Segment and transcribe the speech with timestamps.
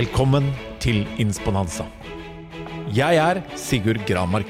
[0.00, 0.46] Velkommen
[0.80, 1.84] til Insponanza.
[2.94, 4.48] Jeg er Sigurd Gramark.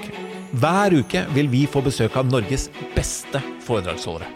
[0.63, 4.29] Hver uke vil vi få besøk av Norges beste foredragsholdere.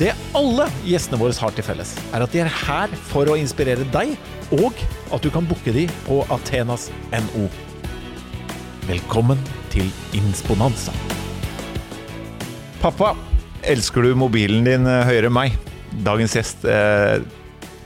[0.00, 0.10] Det
[0.40, 4.16] alle gjestene våre har til felles, er at de er her for å inspirere deg,
[4.58, 4.82] og
[5.14, 7.46] at du kan booke de på Athenas.no.
[8.90, 9.86] Velkommen til
[10.18, 10.96] Insponanza.
[12.82, 13.14] Pappa,
[13.62, 15.60] elsker du mobilen din eh, høyere enn meg?
[16.02, 17.20] Dagens gjest, eh,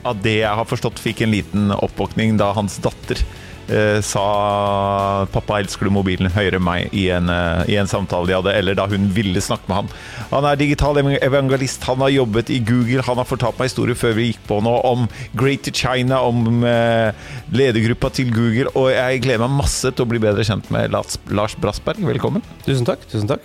[0.03, 3.21] av det jeg har forstått, fikk en liten oppvåkning da hans datter
[3.67, 8.27] eh, sa 'pappa, elsker du mobilen høyere enn meg' i en, eh, i en samtale
[8.27, 9.89] de hadde, eller da hun ville snakke med han.
[10.31, 14.15] Han er digital evangelist, han har jobbet i Google, han har fortalt meg historier før
[14.17, 17.13] vi gikk på nå om Great China, om eh,
[17.51, 21.17] ledergruppa til Google, og jeg gleder meg masse til å bli bedre kjent med Lars,
[21.29, 22.03] Lars Brassberg.
[22.03, 22.43] Velkommen.
[22.65, 23.05] Tusen takk.
[23.09, 23.43] tusen takk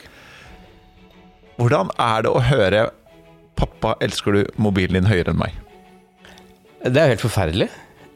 [1.59, 2.91] Hvordan er det å høre
[3.59, 5.68] 'pappa, elsker du mobilen din høyere enn meg'?
[6.85, 7.69] Det er jo helt forferdelig.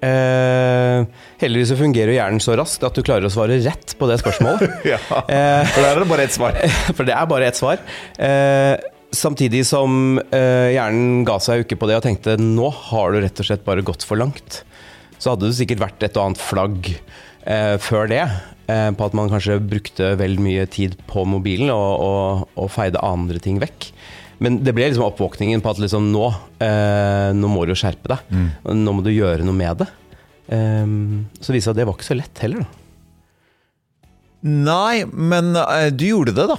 [0.03, 1.05] Eh,
[1.39, 4.79] heldigvis så fungerer hjernen så raskt at du klarer å svare rett på det spørsmålet.
[4.93, 6.59] ja, for der er det bare ett svar.
[6.97, 7.83] For det er bare ett svar.
[8.19, 8.75] Eh,
[9.15, 13.43] samtidig som eh, hjernen ga seg uke på det og tenkte nå har du rett
[13.43, 14.63] og slett bare gått for langt.
[15.23, 18.25] Så hadde det sikkert vært et og annet flagg eh, før det.
[18.73, 23.03] eh, på at man kanskje brukte vel mye tid på mobilen og, og, og feide
[23.07, 23.93] andre ting vekk.
[24.43, 26.29] Men det ble liksom oppvåkningen på at liksom nå,
[26.65, 28.31] eh, nå må du jo skjerpe deg.
[28.33, 28.47] Mm.
[28.83, 29.89] Nå må du gjøre noe med det.
[30.53, 32.79] Um, så viser det at det var ikke så lett heller, da.
[34.43, 36.59] Nei, men eh, du gjorde det, da.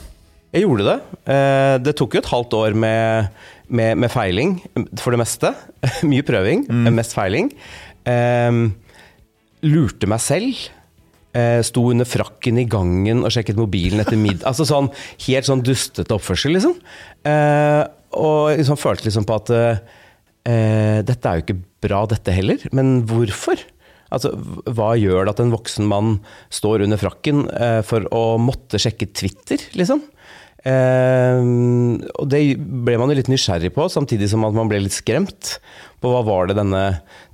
[0.54, 0.98] Jeg gjorde det.
[1.34, 3.34] Eh, det tok jo et halvt år med,
[3.68, 4.56] med, med feiling,
[5.02, 5.52] for det meste.
[6.10, 6.88] Mye prøving, mm.
[6.96, 7.52] mest feiling.
[8.08, 8.62] Eh,
[9.68, 10.64] lurte meg selv.
[11.34, 14.46] Eh, sto under frakken i gangen og sjekket mobilen etter middag.
[14.52, 14.92] Altså sånn
[15.26, 16.76] helt sånn dustete oppførsel, liksom.
[17.26, 17.82] Eh,
[18.22, 22.62] og liksom følte liksom på at eh, dette er jo ikke bra, dette heller.
[22.76, 23.64] Men hvorfor?
[24.14, 24.36] Altså,
[24.70, 26.18] hva gjør det at en voksen mann
[26.54, 30.04] står under frakken eh, for å måtte sjekke Twitter, liksom?
[30.64, 31.40] Eh,
[32.14, 35.58] og det ble man jo litt nysgjerrig på, samtidig som at man ble litt skremt.
[36.04, 36.82] På hva var det denne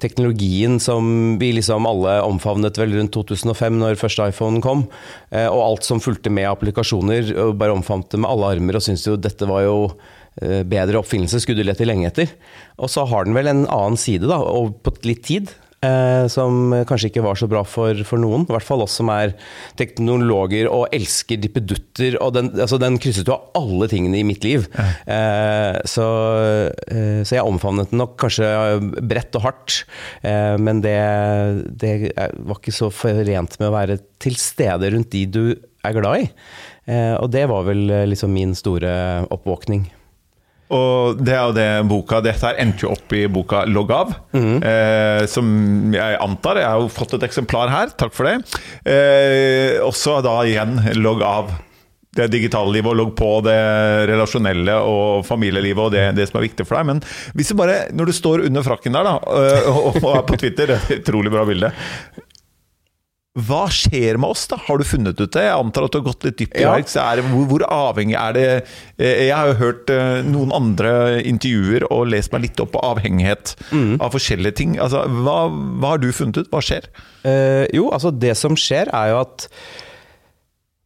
[0.02, 4.86] teknologien som vi liksom alle omfavnet vel rundt 2005, når første iPhone kom,
[5.34, 9.08] eh, og alt som fulgte med applikasjoner, og bare omfavnte med alle armer og syntes
[9.10, 9.80] jo dette var jo
[10.44, 12.30] eh, bedre oppfinnelse, skulle du lete lenge etter.
[12.78, 15.50] Og så har den vel en annen side, da, og på litt tid.
[15.80, 18.44] Eh, som kanskje ikke var så bra for, for noen.
[18.44, 19.32] I hvert fall oss som er
[19.80, 22.18] teknologer og elsker dippedutter.
[22.20, 24.68] Og den, altså den krysset jo av alle tingene i mitt liv.
[25.10, 26.08] Eh, så,
[26.92, 28.50] eh, så jeg omfavnet den nok kanskje
[29.00, 29.78] bredt og hardt.
[30.28, 31.00] Eh, men det,
[31.80, 36.26] det var ikke så forent med å være til stede rundt de du er glad
[36.26, 36.28] i.
[36.92, 38.92] Eh, og det var vel liksom min store
[39.32, 39.88] oppvåkning.
[40.70, 44.12] Og det er jo det boka Dette her endte jo opp i boka 'Logg av',
[44.36, 45.48] eh, som
[45.94, 48.62] jeg antar Jeg har jo fått et eksemplar her, takk for det.
[48.86, 51.58] Eh, også da igjen 'Logg av'.
[52.10, 53.58] Det digitale livet og logg på det
[54.10, 56.88] relasjonelle og familielivet og det, det som er viktig for deg.
[56.90, 57.02] Men
[57.38, 59.14] hvis du bare, når du står under frakken der da,
[59.70, 61.70] og, og er på Twitter, er utrolig bra bilde
[63.38, 64.58] hva skjer med oss, da?
[64.58, 65.44] Har du funnet ut det?
[65.46, 66.72] Jeg antar at du har gått litt dypt i Ja.
[66.74, 66.90] verk.
[66.98, 68.66] er Hvor, hvor avhengig er det
[68.98, 72.82] Eh, Jeg har jo hørt eh, noen andre intervjuer og lest meg litt opp på
[72.84, 73.56] avhengighet
[74.02, 74.80] av forskjellige ting.
[74.80, 75.48] Altså, hva,
[75.80, 76.50] hva har du funnet ut?
[76.52, 76.90] Hva skjer?
[77.24, 79.48] Eh, jo, altså det som skjer er jo at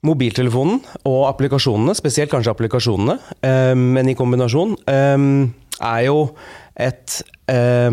[0.04, 5.50] mobiltelefonen og applikasjonene, spesielt kanskje applikasjonene, eh, men i kombinasjon, eh,
[5.82, 6.36] er jo
[6.76, 7.90] et eh,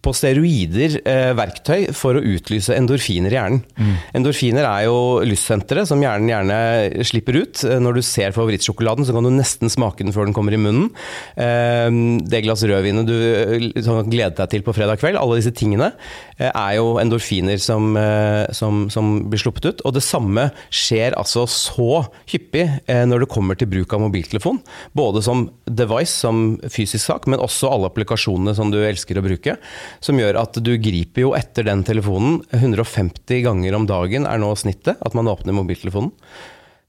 [0.00, 3.60] på steroider eh, verktøy for å utlyse endorfiner i hjernen.
[4.16, 7.64] Endorfiner er jo lystsenteret som hjernen gjerne slipper ut.
[7.66, 10.62] Eh, Når du ser favorittsjokoladen, så kan du nesten smake den før den kommer i
[10.62, 10.88] munnen.
[11.34, 11.90] Eh,
[12.30, 13.18] det glass rødvinet du
[13.82, 15.90] kan glede gleder deg til på fredag kveld, alle disse tingene
[16.38, 19.82] eh, er jo endorfiner som, eh, som, som blir sluppet ut.
[19.86, 24.60] Og det samme skjer altså så hyppig eh, når det kommer til bruk av mobiltelefon.
[24.96, 29.56] Både som device, som fysisk sak, men også alle applikasjonene som du elsker å bruke.
[30.04, 34.52] Som gjør at du griper jo etter den telefonen 150 ganger om dagen er nå
[34.58, 36.12] snittet, at man åpner mobiltelefonen.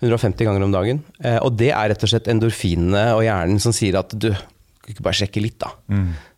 [0.02, 1.04] 150 ganger om dagen.
[1.24, 4.96] Eh, og det er rett og slett endorfinene og hjernen som sier at du kan
[4.96, 5.70] ikke bare sjekke litt, da.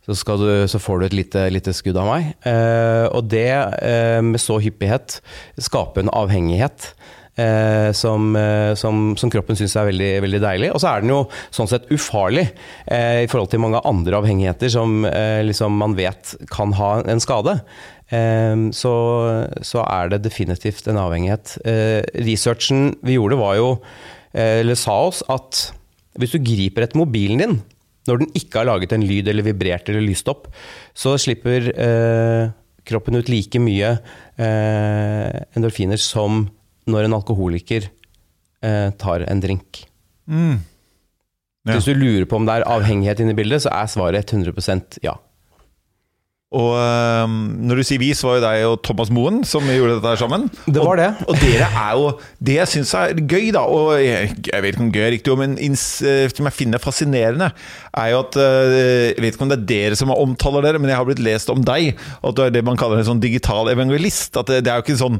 [0.03, 2.33] Så, skal du, så får du et lite, lite skudd av meg.
[2.43, 5.21] Eh, og det eh, med så hyppighet
[5.63, 6.89] skaper en avhengighet.
[7.33, 10.69] Eh, som, eh, som, som kroppen syns er veldig, veldig deilig.
[10.69, 11.23] Og så er den jo
[11.55, 12.45] sånn sett ufarlig
[12.85, 17.23] eh, i forhold til mange andre avhengigheter som eh, liksom man vet kan ha en
[17.23, 17.57] skade.
[18.13, 18.93] Eh, så,
[19.65, 21.57] så er det definitivt en avhengighet.
[22.21, 23.69] Researchen vi gjorde, var jo,
[24.37, 25.67] eller sa oss at
[26.21, 27.61] hvis du griper etter mobilen din
[28.09, 30.49] når den ikke har laget en lyd eller vibrert eller lyst opp,
[30.93, 32.49] så slipper eh,
[32.83, 33.93] kroppen ut like mye
[34.35, 36.43] eh, endorfiner som
[36.89, 37.89] når en alkoholiker
[38.63, 39.83] eh, tar en drink.
[41.63, 41.77] Ja.
[41.77, 44.99] Hvis du lurer på om det er avhengighet inne i bildet, så er svaret 100%
[45.05, 45.15] ja.
[46.53, 49.97] Og um, når du sier vi, så var jo deg og Thomas Moen som gjorde
[49.97, 50.47] dette sammen.
[50.65, 51.09] Det var det.
[51.25, 52.09] Og, og dere er jo
[52.43, 55.33] Det jeg syns er gøy, da, og jeg, jeg vet ikke om gøy er riktig
[55.39, 57.49] men eh, som jeg finner fascinerende,
[57.93, 58.73] er jo at øh,
[59.13, 61.51] Jeg vet ikke om det er dere som omtaler dere, men jeg har blitt lest
[61.53, 61.97] om deg.
[62.21, 64.37] At du er det man kaller en sånn digital evangelist.
[64.39, 65.19] At det, det er jo ikke en sånn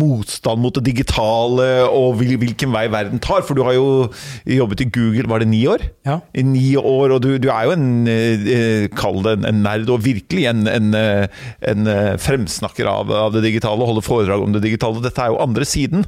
[0.00, 3.44] motstand mot det digitale og hvil, hvilken vei verden tar.
[3.46, 4.08] For du har jo
[4.48, 5.84] jobbet i Google, var det ni år?
[6.08, 6.20] Ja.
[6.32, 9.90] I ni år, og du, du er jo en eh, Kall det en, en nerd,
[9.92, 14.56] og virkelig en, en, eh, en eh, fremsnakker av, av det digitale, holder foredrag om
[14.56, 15.02] det digitale.
[15.04, 16.06] Dette er jo andre siden.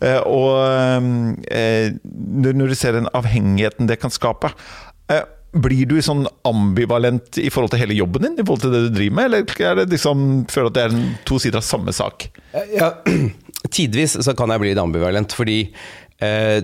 [0.00, 4.52] Eh, og eh, når du ser den avhengigheten det kan skape
[5.56, 8.90] blir du sånn ambivalent i forhold til hele jobben din, i forhold til det du
[8.98, 11.94] driver med, eller er det liksom, føler du at det er to sider av samme
[11.96, 12.28] sak?
[12.74, 12.92] Ja,
[13.74, 15.62] tidvis så kan jeg bli ambivalent, fordi
[16.24, 16.60] eh,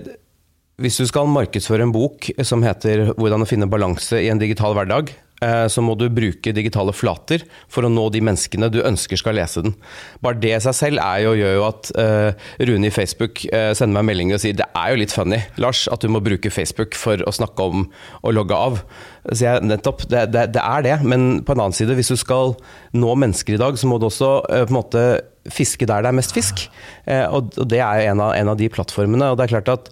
[0.81, 4.75] hvis du skal markedsføre en bok som heter 'Hvordan å finne balanse i en digital
[4.75, 5.13] hverdag',
[5.43, 9.65] så må du bruke digitale flater for å nå de menneskene du ønsker skal lese
[9.65, 9.75] den.
[10.23, 13.97] Bare det i seg selv jo, gjør jo at uh, Rune i Facebook uh, sender
[13.97, 16.53] meg en melding og sier det er jo litt funny, Lars, at du må bruke
[16.53, 17.85] Facebook for å snakke om
[18.23, 18.81] å logge av.
[19.27, 22.19] Så jeg, nettopp, det, det, det er det, men på en annen side, hvis du
[22.19, 22.55] skal
[22.95, 25.05] nå mennesker i dag, så må du også uh, på en måte
[25.51, 26.67] fiske der det er mest fisk.
[27.05, 29.31] Eh, og, og det er jo en en av de plattformene.
[29.31, 29.91] og det er klart at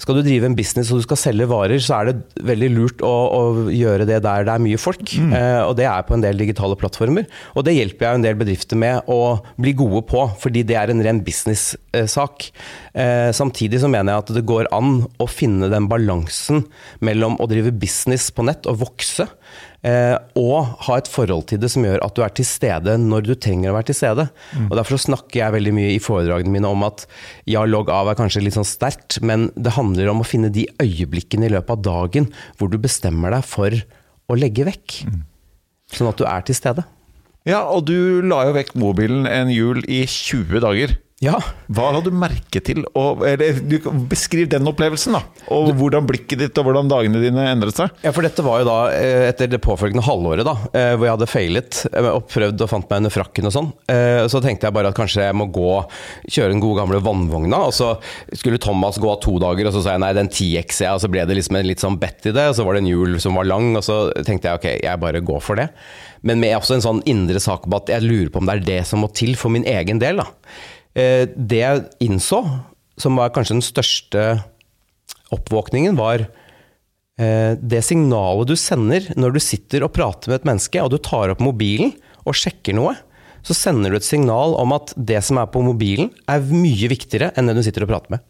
[0.00, 3.02] skal du drive en business og du skal selge varer, så er det veldig lurt
[3.04, 3.42] å, å
[3.74, 5.12] gjøre det der det er mye folk.
[5.30, 7.26] Eh, og det er på en del digitale plattformer.
[7.54, 9.20] Og det hjelper jeg en del bedrifter med å
[9.60, 12.48] bli gode på, fordi det er en ren business-sak.
[12.94, 16.64] Eh, samtidig så mener jeg at det går an å finne den balansen
[17.04, 19.28] mellom å drive business på nett og vokse,
[19.80, 23.32] og ha et forhold til det som gjør at du er til stede når du
[23.40, 24.26] trenger å være til stede.
[24.66, 27.06] Og Derfor snakker jeg veldig mye i foredragene mine om at
[27.48, 30.66] ja, logg av er kanskje litt sånn sterkt, men det handler om å finne de
[30.82, 32.28] øyeblikkene i løpet av dagen
[32.60, 33.72] hvor du bestemmer deg for
[34.30, 35.00] å legge vekk.
[35.96, 36.84] Sånn at du er til stede.
[37.48, 40.92] Ja, og du la jo vekk mobilen en jul i 20 dager.
[41.20, 41.34] Ja,
[41.68, 42.78] Hva la du merke til?
[42.96, 43.74] Og, eller, du,
[44.08, 45.20] beskriv den opplevelsen, da.
[45.52, 47.92] Og hvordan blikket ditt og hvordan dagene dine endret seg.
[48.00, 51.14] Ja, for dette var jo da eh, etter det påfølgende halvåret, da, eh, hvor jeg
[51.18, 53.68] hadde feilet eh, og prøvd og fant meg under frakken og sånn.
[54.32, 55.68] Så tenkte jeg bare at kanskje jeg må gå,
[56.24, 57.66] kjøre den gode gamle vannvogna.
[57.68, 57.90] Og så
[58.32, 61.04] skulle Thomas gå av to dager, og så sa jeg nei, den 10X, jeg, Og
[61.04, 62.90] så ble det liksom en litt sånn bett i det, og så var det en
[62.94, 65.68] hjul som var lang, og så tenkte jeg ok, jeg bare går for det.
[66.24, 68.68] Men med også en sånn indre sak på at jeg lurer på om det er
[68.72, 70.30] det som må til for min egen del, da.
[70.94, 72.42] Eh, Det jeg innså,
[73.00, 74.24] som var kanskje den største
[75.30, 80.82] oppvåkningen, var eh, det signalet du sender når du sitter og prater med et menneske,
[80.82, 81.94] og du tar opp mobilen
[82.26, 82.96] og sjekker noe,
[83.46, 87.30] så sender du et signal om at det som er på mobilen, er mye viktigere
[87.38, 88.26] enn det du sitter og prater med.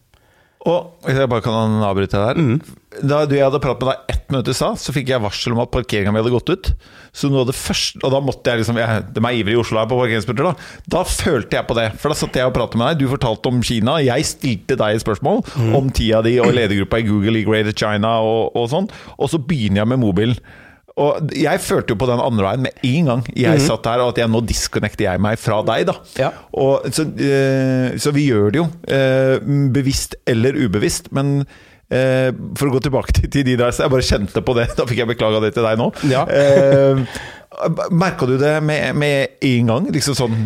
[0.69, 2.73] Og hvis jeg bare kan avbryte deg der.
[3.07, 5.55] Da du jeg hadde pratet med deg ett minutt i stad, så fikk jeg varsel
[5.55, 6.69] om at parkeringa mi hadde gått ut.
[7.15, 9.59] Så noe av det første Og da måtte jeg liksom jeg, De er ivrige i
[9.59, 10.53] Oslo her på parkeringsplasser, da.
[10.93, 11.87] Da følte jeg på det.
[11.99, 13.97] For da satt jeg og pratet med deg, du fortalte om Kina.
[14.05, 15.41] Jeg stilte deg et spørsmål
[15.79, 18.91] om tida di og ledergruppa i Google i Greater China og, og sånn.
[19.17, 20.37] Og så begynner jeg med mobilen.
[20.99, 24.13] Og jeg følte jo på den andre veien med en gang jeg satt der, og
[24.13, 25.95] at jeg nå disconnecter jeg meg fra deg, da.
[26.19, 26.31] Ja.
[26.59, 29.37] Og, så, eh, så vi gjør det jo, eh,
[29.71, 31.11] bevisst eller ubevisst.
[31.15, 31.45] Men
[31.87, 34.67] eh, for å gå tilbake til, til de der, så jeg bare kjente på det.
[34.77, 35.91] Da fikk jeg beklaga det til deg nå.
[36.11, 36.25] Ja.
[37.91, 39.89] Merka du det med, med en gang?
[39.95, 40.37] Liksom sånn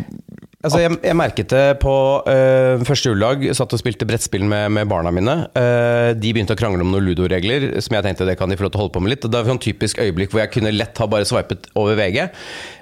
[0.66, 1.94] Altså, jeg, jeg merket det på
[2.26, 3.46] uh, første juledag.
[3.58, 5.38] Satt og spilte brettspill med, med barna mine.
[5.54, 8.66] Uh, de begynte å krangle om noen ludoregler, som jeg tenkte det kan de få
[8.66, 9.28] lov til å holde på med litt.
[9.30, 12.22] Det var sånn typisk øyeblikk hvor jeg kunne lett ha bare swipet over VG.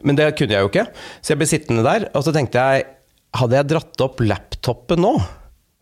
[0.08, 0.88] Men det kunne jeg jo ikke.
[1.20, 2.92] Så jeg ble sittende der, og så tenkte jeg
[3.34, 5.16] Hadde jeg dratt opp laptopen nå?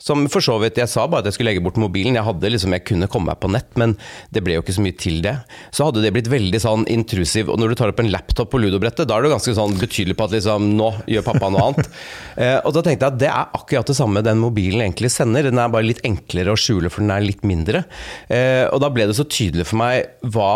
[0.02, 2.18] Som for så vidt, Jeg sa bare at jeg skulle legge bort mobilen.
[2.18, 3.94] Jeg hadde liksom, jeg kunne komme meg på nett, men
[4.34, 5.36] det ble jo ikke så mye til det.
[5.70, 7.52] Så hadde det blitt veldig sånn intrusiv.
[7.54, 10.18] Og når du tar opp en laptop på ludobrettet, da er du ganske sånn betydelig
[10.18, 11.92] på at liksom, nå gjør pappa noe annet.
[12.42, 15.52] eh, og da tenkte jeg at det er akkurat det samme den mobilen egentlig sender.
[15.52, 17.86] Den er bare litt enklere å skjule, for den er litt mindre.
[18.32, 20.54] Eh, og da ble det så tydelig for meg hva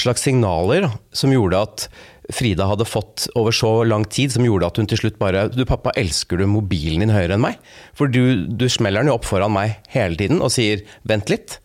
[0.00, 1.88] slags signaler som gjorde at
[2.34, 5.62] Frida hadde fått over så lang tid, som gjorde at hun til slutt bare Du,
[5.68, 7.60] pappa, elsker du mobilen din høyere enn meg?
[7.96, 11.60] For du, du smeller den jo opp foran meg hele tiden og sier 'vent litt',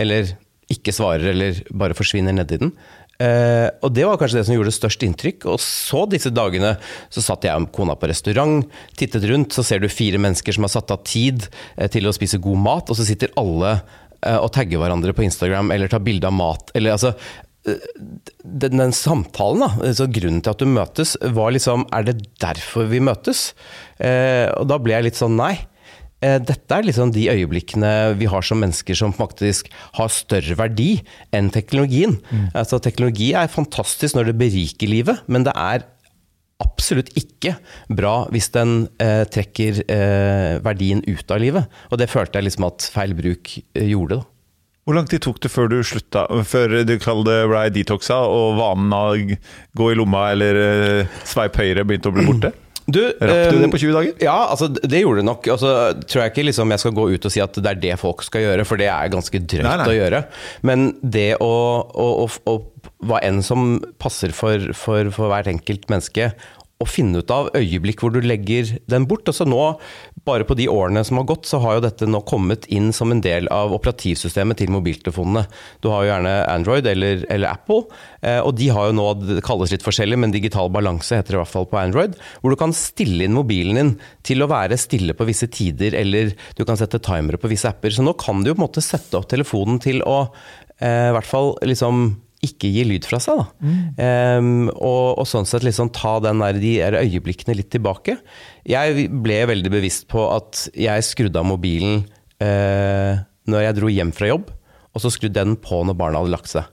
[0.00, 0.34] eller
[0.70, 2.74] ikke svarer, eller bare forsvinner nedi den.
[3.20, 5.44] Uh, og det var kanskje det som gjorde størst inntrykk.
[5.52, 6.76] Og så disse dagene
[7.12, 8.64] så satt jeg og kona på restaurant,
[8.96, 11.44] tittet rundt, så ser du fire mennesker som har satt av tid
[11.76, 15.26] uh, til å spise god mat, og så sitter alle uh, og tagger hverandre på
[15.26, 16.72] Instagram eller tar bilde av mat.
[16.78, 17.12] Eller altså
[17.64, 22.88] den, den samtalen, da, altså grunnen til at du møtes, var liksom Er det derfor
[22.90, 23.50] vi møtes?
[24.00, 25.54] Eh, og da ble jeg litt sånn nei.
[26.24, 30.90] Eh, dette er liksom de øyeblikkene vi har som mennesker som faktisk har større verdi
[31.36, 32.18] enn teknologien.
[32.30, 32.50] Mm.
[32.54, 35.86] Altså Teknologi er fantastisk når det beriker livet, men det er
[36.60, 37.54] absolutt ikke
[37.96, 41.80] bra hvis den eh, trekker eh, verdien ut av livet.
[41.88, 44.20] Og det følte jeg liksom at feil bruk eh, gjorde.
[44.20, 44.29] da.
[44.90, 48.56] Hvor lang tid tok det før du slutta, før du kalte det ble detoxa, og
[48.58, 49.36] vanen av
[49.78, 52.50] gå i lomma eller uh, sveip høyre begynte å bli borte?
[52.90, 54.14] Du, Rakk du det på 20 dager?
[54.24, 55.46] Ja, altså, det gjorde det nok.
[55.54, 55.74] Altså,
[56.10, 58.24] tror jeg ikke liksom, jeg skal gå ut og si at det er det folk
[58.26, 60.24] skal gjøre, for det er ganske drøyt å gjøre.
[60.66, 61.54] Men det å,
[61.86, 62.58] å, å, å
[63.06, 66.32] Hva enn som passer for, for, for hvert enkelt menneske,
[66.80, 69.28] å finne ut av øyeblikk hvor du legger den bort.
[69.28, 69.60] Altså nå,
[70.26, 73.12] bare på de årene som har gått, så har jo dette nå kommet inn som
[73.12, 75.44] en del av operativsystemet til mobiltelefonene.
[75.84, 77.82] Du har jo gjerne Android eller, eller Apple,
[78.24, 81.40] eh, og de har jo nå, det kalles litt forskjellig, men digital balanse heter det
[81.40, 83.92] i hvert fall på Android, hvor du kan stille inn mobilen din
[84.26, 87.92] til å være stille på visse tider, eller du kan sette timere på visse apper.
[87.92, 90.22] Så nå kan du jo på en måte sette opp telefonen til å
[90.80, 92.08] eh, i hvert fall liksom
[92.44, 93.42] ikke gi lyd fra seg.
[93.60, 93.76] Mm.
[94.00, 98.16] Um, og, og, sånn sett liksom ta den der, de øyeblikkene litt tilbake.
[98.68, 102.02] Jeg ble veldig bevisst på at jeg skrudde av mobilen
[102.40, 103.20] uh,
[103.50, 104.52] når jeg dro hjem fra jobb,
[104.90, 106.68] og så skrudde jeg den på når barna hadde lagt seg.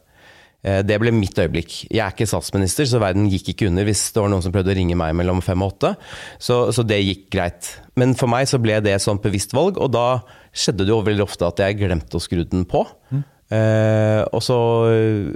[0.64, 1.82] Uh, det ble mitt øyeblikk.
[1.92, 4.72] Jeg er ikke statsminister, så verden gikk ikke under hvis det var noen som prøvde
[4.72, 5.98] å ringe meg mellom fem og åtte.
[6.40, 7.76] Så, så det gikk greit.
[8.00, 10.22] Men for meg så ble det et sånt bevisst valg, og da
[10.56, 12.88] skjedde det jo veldig ofte at jeg glemte å skru den på.
[13.12, 13.26] Mm.
[13.48, 14.58] Uh, og så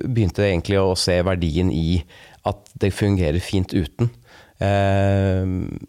[0.04, 2.02] begynte jeg egentlig å se verdien i
[2.48, 4.10] at det fungerer fint uten.
[4.62, 5.46] Uh,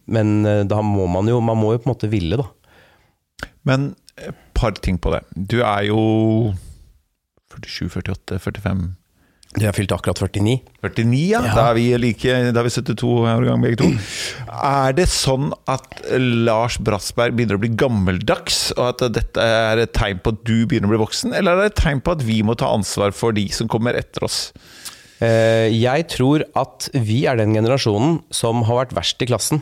[0.06, 2.46] men eh, da må man jo Man må jo på en måte ville, da.
[3.68, 5.20] Men et par ting på det.
[5.36, 6.00] Du er jo
[7.52, 8.86] 47, 48, 45
[9.52, 10.60] du har fylt akkurat 49.
[10.80, 11.42] 49, ja.
[11.44, 11.52] ja.
[11.52, 13.90] Da, er vi like, da er vi 72 år gang begge to.
[14.48, 19.92] Er det sånn at Lars Brassberg begynner å bli gammeldags, og at dette er et
[19.96, 22.24] tegn på at du begynner å bli voksen, eller er det et tegn på at
[22.24, 24.46] vi må ta ansvar for de som kommer etter oss?
[25.22, 29.60] Eh, jeg tror at vi er den generasjonen som har vært verst i klassen.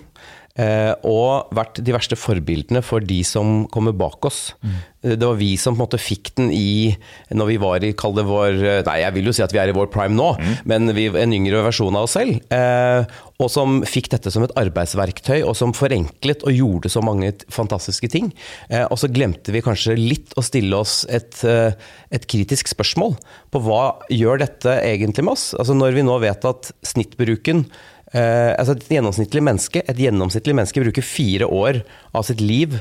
[0.59, 4.40] Eh, og vært de verste forbildene for de som kommer bak oss.
[4.64, 4.78] Mm.
[5.14, 6.92] Det var vi som på en måte fikk den i
[7.33, 9.71] Når vi var i Kall det vår Nei, jeg vil jo si at vi er
[9.71, 10.50] i vår prime nå, mm.
[10.69, 12.42] men vi, en yngre versjon av oss selv.
[12.52, 13.07] Eh,
[13.40, 18.11] og som fikk dette som et arbeidsverktøy, og som forenklet og gjorde så mange fantastiske
[18.12, 18.28] ting.
[18.69, 21.73] Eh, og så glemte vi kanskje litt å stille oss et, eh,
[22.11, 23.16] et kritisk spørsmål
[23.54, 25.52] på hva gjør dette egentlig med oss?
[25.54, 27.64] Altså Når vi nå vet at snittbruken
[28.10, 32.74] Eh, altså et gjennomsnittlig menneske Et gjennomsnittlig menneske bruker fire år av sitt liv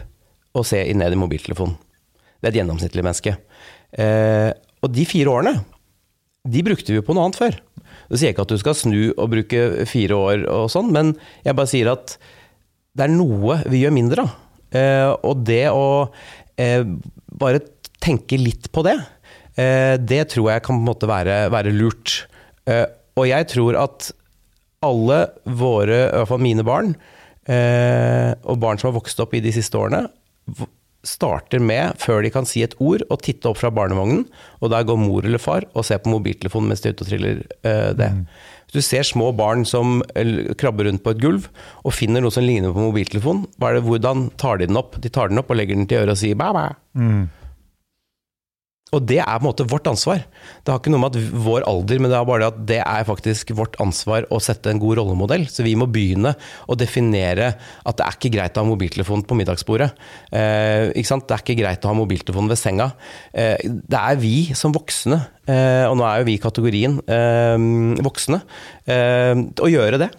[0.58, 1.76] å se ned i mobiltelefonen.
[2.40, 3.36] Det er et gjennomsnittlig menneske.
[3.94, 4.50] Uh,
[4.82, 5.52] og de fire årene,
[6.50, 7.60] de brukte vi på noe annet før.
[8.10, 11.14] Det sier jeg ikke at du skal snu og bruke fire år og sånn, men
[11.46, 12.16] jeg bare sier at
[12.98, 14.34] det er noe vi gjør mindre av.
[14.74, 15.86] Uh, og det å
[17.40, 17.62] bare
[18.02, 18.98] tenke litt på det,
[20.10, 22.24] det tror jeg kan på en måte være, være lurt.
[23.20, 24.10] Og jeg tror at
[24.86, 26.94] alle våre, i hvert fall mine barn,
[27.50, 30.08] eh, og barn som har vokst opp i de siste årene,
[31.08, 34.26] starter med, før de kan si et ord, å titte opp fra barnevognen,
[34.60, 37.12] og der går mor eller far og ser på mobiltelefonen mens de er ute og
[37.12, 38.10] triller eh, det.
[38.18, 38.26] Mm.
[38.70, 40.04] Hvis du ser små barn som
[40.60, 41.48] krabber rundt på et gulv
[41.82, 45.00] og finner noe som ligner på mobiltelefonen, hvordan tar de den opp?
[45.02, 46.68] De tar den opp og legger den til øret og sier bæ, bæ.
[47.00, 47.24] Mm.
[48.96, 50.24] Og det er på en måte vårt ansvar.
[50.66, 53.06] Det har ikke noe med at vår alder, men det er bare at det er
[53.06, 55.46] faktisk vårt ansvar å sette en god rollemodell.
[55.52, 56.32] Så vi må begynne
[56.66, 57.52] å definere
[57.86, 59.92] at det er ikke greit å ha mobiltelefon på middagsbordet.
[60.34, 62.92] Eh, Det er ikke greit å ha mobiltelefon ved senga.
[63.34, 68.02] Eh, det er vi som voksne, eh, og nå er jo vi i kategorien eh,
[68.02, 68.42] voksne,
[68.88, 70.10] eh, å gjøre det.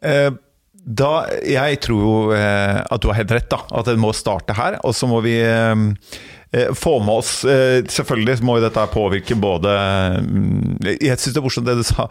[0.00, 0.30] Eh,
[0.88, 3.58] da, jeg tror jo at du har helt rett, da.
[3.76, 4.78] At det må starte her.
[4.88, 5.74] Og så må vi Eh,
[6.72, 9.72] få med oss eh, Selvfølgelig må jo dette påvirke både
[10.24, 12.06] mm, Jeg syns det er morsomt det du sa.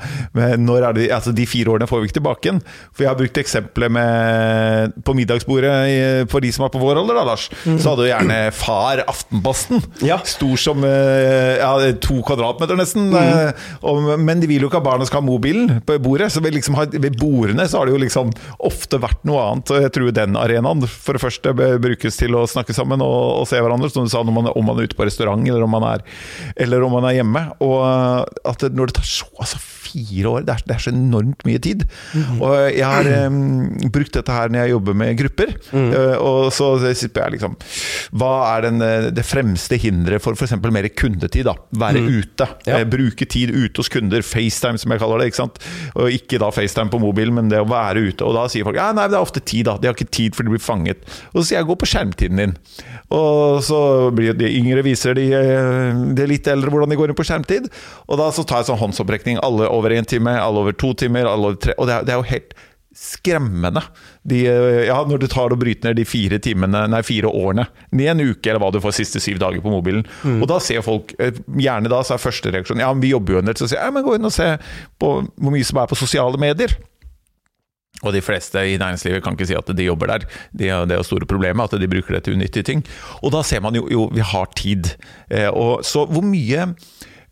[0.61, 2.59] Når er det, altså de fire årene får vi ikke tilbake igjen.
[2.93, 7.17] For jeg har brukt eksempelet med på middagsbordet for de som er på vår alder,
[7.17, 7.47] da, Lars.
[7.65, 7.79] Mm.
[7.81, 9.81] Så hadde jo gjerne far Aftenposten.
[10.05, 10.19] Ja.
[10.27, 11.71] Stor som eh, ja,
[12.03, 13.09] to kvadratmeter, nesten.
[13.13, 14.13] Mm.
[14.27, 16.29] Men de vil jo ikke at barna skal ha mobilen på bordet.
[16.33, 18.33] Så ved, liksom, ved bordene så har det jo liksom
[18.69, 19.73] ofte vært noe annet.
[19.87, 23.61] Jeg tror den arenaen for det første brukes til å snakke sammen og, og se
[23.61, 25.87] hverandre, som du sa om man, om man er ute på restaurant eller om man
[25.93, 26.05] er,
[26.55, 27.43] eller om man er hjemme.
[27.63, 27.79] Og
[28.47, 30.45] at det, når det tar så altså, fire år.
[30.47, 31.85] Det er, det er så enormt mye tid.
[32.37, 33.39] Og jeg har um,
[33.93, 35.53] brukt dette her når jeg jobber med grupper.
[35.73, 37.55] Eh, og så sitter jeg liksom
[38.17, 40.55] Hva er den, eh, det fremste hinderet for f.eks.
[40.61, 41.47] mer kundetid?
[41.47, 42.47] da Være ute.
[42.67, 42.79] Ja.
[42.79, 44.23] Eh, bruke tid ute hos kunder.
[44.25, 45.31] FaceTime, som jeg kaller det.
[45.31, 45.61] ikke sant?
[45.95, 48.25] Og ikke da FaceTime på mobilen, men det å være ute.
[48.27, 49.77] Og da sier folk ja, nei, det er ofte tid, da.
[49.79, 51.03] De har ikke tid for de blir fanget.
[51.33, 52.55] Og så sier jeg gå på skjermtiden din.
[53.13, 53.79] Og så
[54.15, 55.27] blir de yngre, viser de,
[56.17, 57.69] de litt eldre hvordan de går inn på skjermtid.
[58.07, 59.39] Og da så tar jeg sånn håndsopprekning.
[59.45, 62.15] Alle over én time, alle over to timer, alle over tre Og det er, det
[62.15, 62.57] er jo helt
[62.97, 63.81] skremmende.
[64.25, 67.67] De, eh, ja, når du tar og bryter ned de fire timene, nei, fire årene
[67.93, 70.05] i en uke, eller hva du får siste syv dager på mobilen.
[70.39, 73.37] Og da ser folk eh, Gjerne da så er første reaksjon Ja, men vi jobber
[73.37, 73.57] jo en del.
[73.59, 74.55] Så sier jeg men gå inn og se
[75.01, 76.73] på hvor mye som er på sosiale medier.
[78.05, 80.25] Og de fleste i næringslivet kan ikke si at de jobber der.
[80.53, 82.83] Det er det er jo store problemet, at de bruker det til unyttige ting.
[83.23, 84.93] Og da ser man jo jo vi har tid.
[85.29, 86.73] Eh, og så hvor mye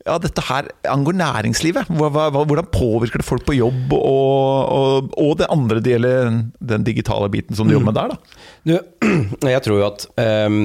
[0.06, 1.90] ja, dette her angår næringslivet.
[1.90, 6.42] Hvordan påvirker det folk på jobb, og, og, og det andre det gjelder
[6.74, 8.42] den digitale biten som du jobber med der, da?
[8.66, 8.76] Du,
[9.56, 10.60] jeg tror jo at eh,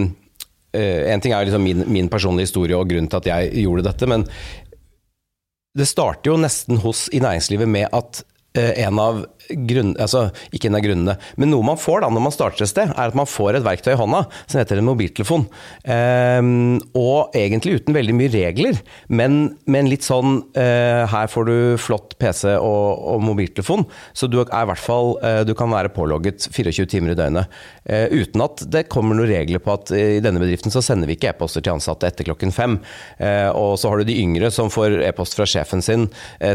[0.70, 4.06] En ting er liksom min, min personlige historie og grunnen til at jeg gjorde dette,
[4.06, 4.26] men
[5.74, 8.22] det starter jo nesten hos i næringslivet med at
[8.58, 9.24] eh, en av
[9.70, 12.72] grunn, altså ikke en av grunnene, men noe man får da når man starter et
[12.72, 15.46] sted, er at man får et verktøy i hånda som heter en mobiltelefon.
[15.84, 19.40] Um, og egentlig uten veldig mye regler, men
[19.70, 24.48] men litt sånn uh, Her får du flott PC og, og mobiltelefon, så du er
[24.48, 27.60] i hvert fall uh, Du kan være pålogget 24 timer i døgnet.
[27.84, 31.16] Uh, uten at det kommer noen regler på at i denne bedriften så sender vi
[31.18, 32.78] ikke e-poster til ansatte etter klokken fem.
[33.56, 36.06] Og så har du de yngre som får e-post fra sjefen sin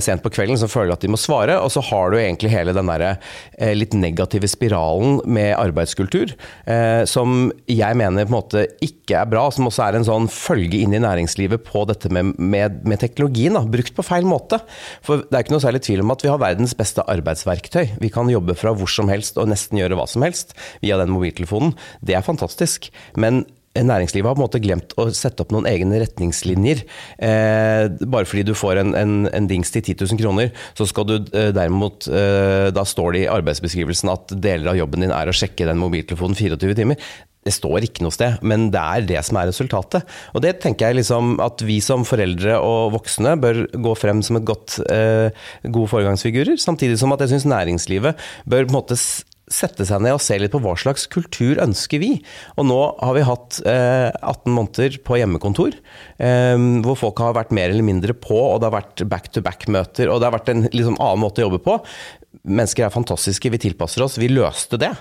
[0.03, 2.73] sent på kvelden, som føler at de må svare, og så har du egentlig hele
[2.75, 3.15] den derre
[3.57, 6.35] eh, litt negative spiralen med arbeidskultur,
[6.69, 10.29] eh, som jeg mener på en måte ikke er bra, som også er en sånn
[10.31, 14.61] følge inn i næringslivet på dette med, med, med teknologien, da, brukt på feil måte.
[15.05, 17.97] For det er ikke noe særlig tvil om at vi har verdens beste arbeidsverktøy.
[18.01, 21.13] Vi kan jobbe fra hvor som helst og nesten gjøre hva som helst via den
[21.13, 21.75] mobiltelefonen.
[22.05, 22.89] Det er fantastisk.
[23.19, 26.85] Men Næringslivet har på en måte glemt å sette opp noen egne retningslinjer.
[27.27, 31.09] Eh, bare fordi du får en, en, en dings til 10 000 kroner, så skal
[31.09, 35.29] du eh, derimot eh, Da står det i arbeidsbeskrivelsen at deler av jobben din er
[35.29, 37.01] å sjekke den mobiltelefonen 24 timer.
[37.45, 40.07] Det står ikke noe sted, men det er det som er resultatet.
[40.33, 44.39] Og det tenker jeg liksom at vi som foreldre og voksne bør gå frem som
[44.39, 45.29] et godt, eh,
[45.67, 46.57] gode foregangsfigurer.
[46.57, 48.17] Samtidig som at jeg syns næringslivet
[48.49, 48.97] bør på en måte
[49.51, 52.11] sette seg ned og se litt på hva slags kultur ønsker vi.
[52.57, 55.77] Og nå har vi hatt eh, 18 måneder på hjemmekontor,
[56.17, 60.21] eh, hvor folk har vært mer eller mindre på, og det har vært back-to-back-møter, og
[60.21, 61.79] det har vært en liksom, annen måte å jobbe på.
[62.45, 64.19] Mennesker er fantastiske, vi tilpasser oss.
[64.21, 64.91] Vi løste det.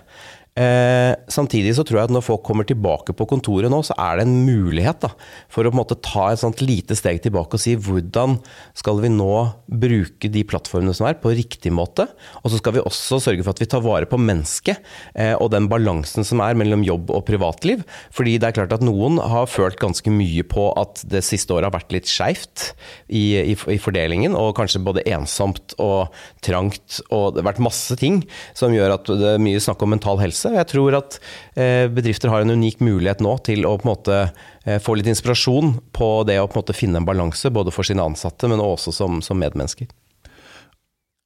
[0.54, 4.20] Eh, samtidig så tror jeg at når folk kommer tilbake på kontoret nå, så er
[4.20, 5.08] det en mulighet da,
[5.50, 8.36] for å på en måte ta et sånt lite steg tilbake og si hvordan
[8.78, 9.32] skal vi nå
[9.66, 12.06] bruke de plattformene som er, på riktig måte.
[12.44, 14.78] Og så skal vi også sørge for at vi tar vare på mennesket
[15.18, 17.82] eh, og den balansen som er mellom jobb og privatliv.
[18.14, 21.72] Fordi det er klart at noen har følt ganske mye på at det siste året
[21.72, 22.68] har vært litt skeivt
[23.08, 26.14] i, i, i fordelingen, og kanskje både ensomt og
[26.46, 28.22] trangt, og det har vært masse ting
[28.54, 30.43] som gjør at det er mye snakk om mental helse.
[30.52, 31.18] Jeg tror at
[31.56, 34.20] eh, bedrifter har en unik mulighet nå til å på en måte
[34.64, 37.86] eh, få litt inspirasjon på det å på en måte finne en balanse, både for
[37.86, 39.88] sine ansatte, men også som, som medmennesker.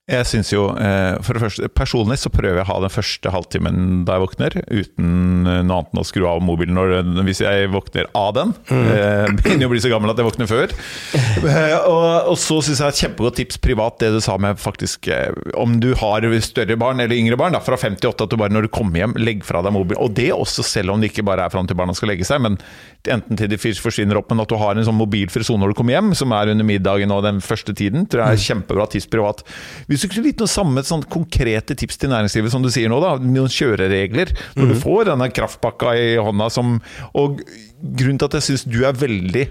[0.08, 3.32] Jeg synes jo, eh, for det første, Personlig så prøver jeg å ha den første
[3.32, 5.10] halvtimen da jeg våkner, uten
[5.44, 6.94] eh, noe annet enn å skru av mobilen når,
[7.26, 8.54] hvis jeg våkner av den.
[8.72, 9.36] Mm.
[9.42, 10.72] Begynner jo å bli så gammel at jeg våkner før.
[11.12, 15.10] Eh, og, og så syns jeg et kjempegodt tips privat, det du sa med faktisk
[15.12, 18.54] eh, Om du har større barn eller yngre barn, da, fra 58 at du bare
[18.54, 20.00] når du kommer hjem, legg fra deg mobilen.
[20.00, 22.40] Og det også selv om det ikke bare er fram til barna skal legge seg,
[22.44, 22.56] men
[23.08, 25.78] enten til de forsvinner opp, men at du har en sånn mobilfri sone når du
[25.78, 29.08] kommer hjem, som er under middagen og den første tiden, tror jeg er kjempebra tips
[29.12, 29.44] privat.
[29.88, 33.00] Hvis du kunne gitt noe samme sånn konkrete tips til næringslivet, som du sier nå,
[33.02, 36.78] da, noen kjøreregler, når du får denne kraftpakka i hånda som
[37.18, 37.40] Og
[37.78, 39.46] grunnen til at jeg syns du er veldig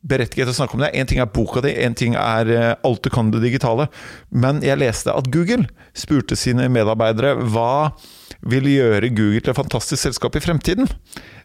[0.00, 0.92] berettiget til å snakke om det.
[0.96, 3.88] Én ting er boka di, én ting er eh, alt du kan det digitale.
[4.32, 7.92] Men jeg leste at Google spurte sine medarbeidere hva
[8.48, 10.88] vil gjøre Google til et fantastisk selskap i fremtiden.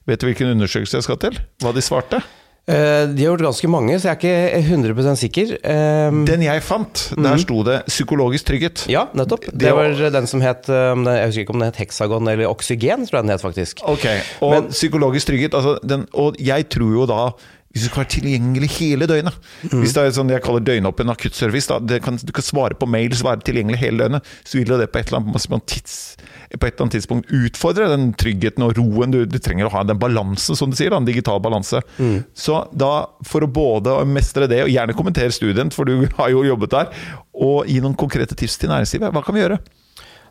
[0.07, 1.39] Vet du hvilken undersøkelse jeg skal til?
[1.63, 2.23] Hva de svarte?
[2.67, 5.51] Eh, De har gjort ganske mange, så jeg er ikke 100 sikker.
[5.61, 8.87] Eh, Den jeg fant, der sto det 'psykologisk trygghet'.
[8.89, 9.45] Ja, nettopp.
[9.53, 13.05] Det var- den som het eh, Jeg husker ikke om den het Hexagon eller Oksygen,
[13.05, 13.79] tror jeg den het faktisk.
[13.83, 14.05] Ok,
[14.41, 17.31] og Men- psykologisk trygghet altså den, Og jeg tror jo da
[17.75, 19.33] hvis du skal være tilgjengelig hele døgnet.
[19.67, 22.87] Hvis det er sånn jeg kaller døgnåpen akuttservice, da, det kan, du kan svare på
[22.87, 26.15] mail, så være tilgjengelig hele døgnet, så vil det på et eller annet, tids,
[26.51, 29.85] på et eller annet tidspunkt utfordre den tryggheten og roen du, du trenger å ha,
[29.87, 31.81] den balansen, som du sier, da, en digital balanse.
[31.97, 32.19] Mm.
[32.37, 32.91] Så da,
[33.27, 37.07] for å både mestre det, og gjerne kommentere student, for du har jo jobbet der,
[37.35, 39.59] og gi noen konkrete tips til næringslivet, hva kan vi gjøre?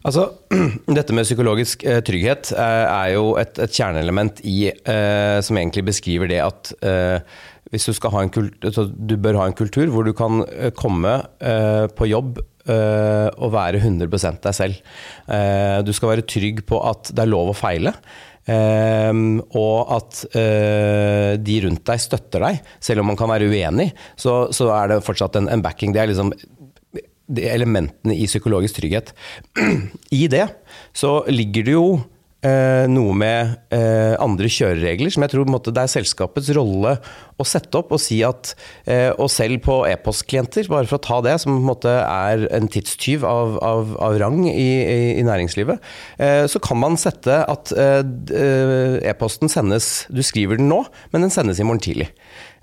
[0.04, 0.28] Altså,
[0.98, 5.86] Dette med psykologisk eh, trygghet eh, er jo et, et kjerneelement i eh, som egentlig
[5.88, 7.36] beskriver det at eh,
[7.72, 10.70] hvis du skal ha en kultur, du bør ha en kultur hvor du kan eh,
[10.76, 14.78] komme eh, på jobb og være 100% deg selv.
[15.84, 17.92] du skal være trygg på at det er lov å feile.
[18.48, 20.22] og at
[21.44, 23.90] de rundt deg støtter deg, selv om man kan være uenig.
[24.16, 25.92] Så, så er det fortsatt en, en backing.
[25.92, 26.32] Det er liksom
[27.26, 29.12] de elementene i psykologisk trygghet.
[30.22, 30.46] I det
[30.96, 31.86] så ligger det jo
[32.44, 36.96] eh, noe med eh, andre kjøreregler, som jeg tror måte, det er selskapets rolle
[37.40, 38.52] å sette opp og si at
[38.86, 42.46] eh, Og selv på e-postklienter, bare for å ta det, som på en måte, er
[42.54, 47.42] en tidstyv av, av, av rang i, i, i næringslivet, eh, så kan man sette
[47.50, 52.10] at eh, e-posten sendes Du skriver den nå, men den sendes i morgen tidlig.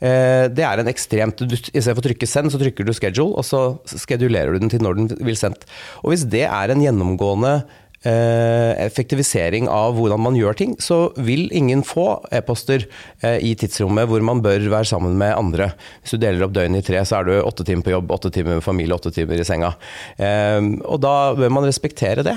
[0.02, 2.94] Eh, det er en ekstremt du, I stedet for å trykke 'send', så trykker du
[2.94, 5.68] 'schedule', og så skedulerer du den til når den vil sendt.
[6.02, 7.62] Og Hvis det er en gjennomgående
[8.02, 12.88] effektivisering av hvordan man gjør ting, så vil ingen få e-poster
[13.22, 15.72] eh, i tidsrommet hvor man bør være sammen med andre.
[16.02, 18.34] Hvis du deler opp døgnet i tre, så er du åtte timer på jobb, åtte
[18.34, 19.74] timer med familie, åtte timer i senga.
[20.22, 22.36] Og da bør man respektere det.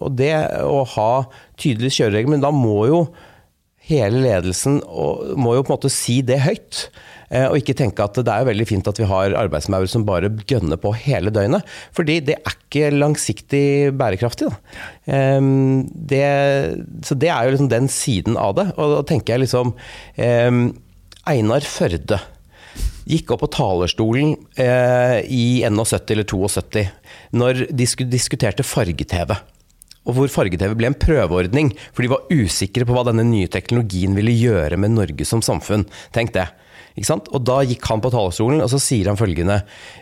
[0.00, 0.32] Og det
[0.64, 1.10] å ha
[1.60, 3.02] tydelige kjøreregler, men da må jo
[3.88, 6.82] hele ledelsen må jo på en måte si det høyt.
[7.30, 10.32] Eh, og ikke tenke at det er veldig fint at vi har arbeidsmaur som bare
[10.50, 11.66] gønner på hele døgnet.
[11.96, 13.64] Fordi det er ikke langsiktig
[13.98, 14.50] bærekraftig.
[15.06, 16.26] Det,
[17.06, 18.68] så det er jo liksom den siden av det.
[18.76, 19.74] Og da tenker jeg liksom
[21.30, 22.20] Einar Førde
[23.10, 26.84] gikk opp på talerstolen eh, i 71 eller 72
[27.36, 29.34] når de diskuterte farge-TV
[30.10, 34.16] og hvor farge-TV ble en prøveordning, for de var usikre på hva denne nye teknologien
[34.18, 35.86] ville gjøre med Norge som samfunn.
[36.16, 36.48] Tenk det.
[36.98, 39.60] Og da gikk han på talerstolen og så sier han følgende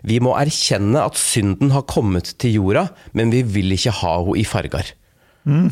[0.08, 4.38] Vi må erkjenne at synden har kommet til jorda, men vi vil ikke ha henne
[4.40, 4.94] i farger.
[5.44, 5.68] Mm.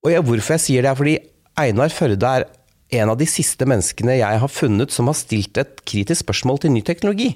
[0.00, 1.16] Og jeg, hvorfor jeg sier det, er fordi
[1.60, 2.48] Einar Førde er
[3.00, 6.74] en av de siste menneskene jeg har funnet som har stilt et kritisk spørsmål til
[6.74, 7.34] ny teknologi.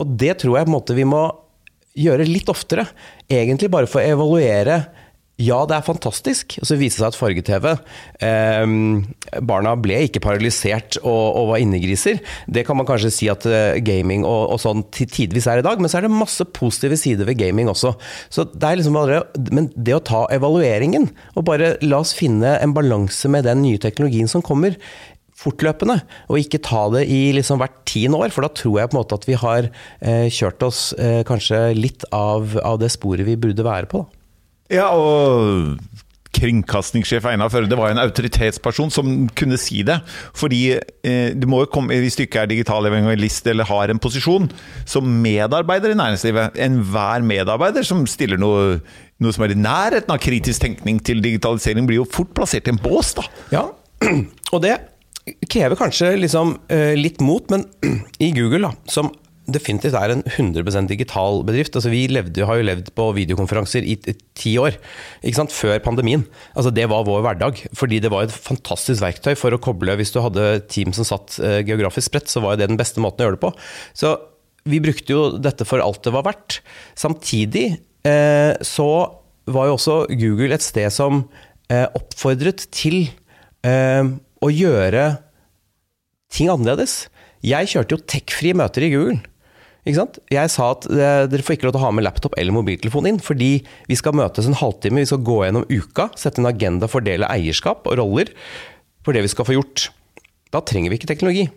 [0.00, 1.24] Og det tror jeg på en måte vi må
[1.98, 2.86] gjøre litt oftere.
[3.30, 4.82] Egentlig bare for å evaluere.
[5.40, 6.58] Ja, det er fantastisk.
[6.60, 7.66] Og så viste det seg at farge-TV
[8.26, 12.20] eh, Barna ble ikke paralysert og, og, var innegriser.
[12.44, 15.80] Det kan man kanskje si at uh, gaming og, og, sånn tidvis er i dag,
[15.80, 17.94] men så er det masse positive sider ved gaming også.
[18.28, 19.22] Så det er liksom bare,
[19.54, 23.80] Men det å ta evalueringen, og bare la oss finne en balanse med den nye
[23.80, 24.76] teknologien som kommer,
[25.40, 28.34] fortløpende, og ikke ta det i liksom hvert tiende år.
[28.34, 31.70] For da tror jeg på en måte at vi har eh, kjørt oss eh, kanskje
[31.78, 34.04] litt av, av, det sporet vi burde være på.
[34.04, 34.16] Da.
[34.70, 35.80] Ja, og
[36.36, 39.98] kringkastingssjef Einar Førde var en autoritetsperson som kunne si det.
[40.36, 44.02] Fordi eh, du må jo komme, hvis du ikke er digital evangelist eller har en
[44.02, 44.46] posisjon
[44.88, 48.78] som medarbeider i næringslivet Enhver medarbeider som stiller noe,
[49.20, 52.76] noe som er i nærheten av kritisk tenkning til digitalisering, blir jo fort plassert i
[52.76, 53.26] en bås, da.
[53.50, 53.66] Ja,
[54.54, 54.78] og det
[55.50, 57.66] krever kanskje liksom, uh, litt mot, men
[58.24, 59.12] i Google, da, som
[59.50, 61.74] definitivt er en 100% digital bedrift.
[61.76, 63.96] Altså, vi levde, har jo levd på videokonferanser i
[64.38, 64.76] ti år,
[65.50, 66.24] før pandemien.
[66.54, 67.62] Altså, det var vår hverdag.
[67.76, 71.38] Fordi det var et fantastisk verktøy for å koble Hvis du hadde team som satt
[71.42, 73.52] uh, geografisk spredt, så var det den beste måten å gjøre det på.
[73.96, 74.14] Så
[74.70, 76.60] vi brukte jo dette for alt det var verdt.
[76.98, 78.90] Samtidig uh, så
[79.50, 81.24] var jo også Google et sted som
[81.70, 83.04] oppfordret til
[84.40, 85.04] å gjøre
[86.32, 87.08] ting annerledes.
[87.44, 89.20] Jeg kjørte jo tech-frie møter i Google.
[89.86, 93.08] Jeg sa at eh, dere får ikke lov til å ha med laptop eller mobiltelefon
[93.08, 93.52] inn, fordi
[93.88, 97.88] vi skal møtes en halvtime, vi skal gå gjennom uka, sette en agenda, fordele eierskap
[97.88, 98.30] og roller
[99.06, 99.88] for det vi skal få gjort.
[100.52, 101.48] Da trenger vi ikke teknologi.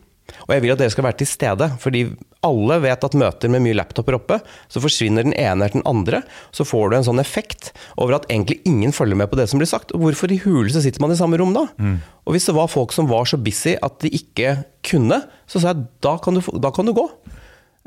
[0.46, 2.04] Og jeg vil at dere skal være til stede, fordi
[2.44, 4.40] alle vet at møter med mye laptoper oppe,
[4.72, 6.24] så forsvinner den ene eller den andre.
[6.56, 9.62] Så får du en sånn effekt over at egentlig ingen følger med på det som
[9.62, 9.94] blir sagt.
[9.96, 11.68] Og hvorfor i huleste sitter man i samme rom da?
[11.78, 11.98] Mm.
[12.24, 14.58] Og hvis det var folk som var så busy at de ikke
[14.88, 17.08] kunne, så sa jeg da kan du, da kan du gå.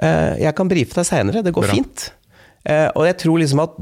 [0.03, 1.77] Eh, jeg kan brife deg seinere, det går Bra.
[1.77, 2.11] fint.
[2.67, 3.77] Eh, og jeg tror liksom at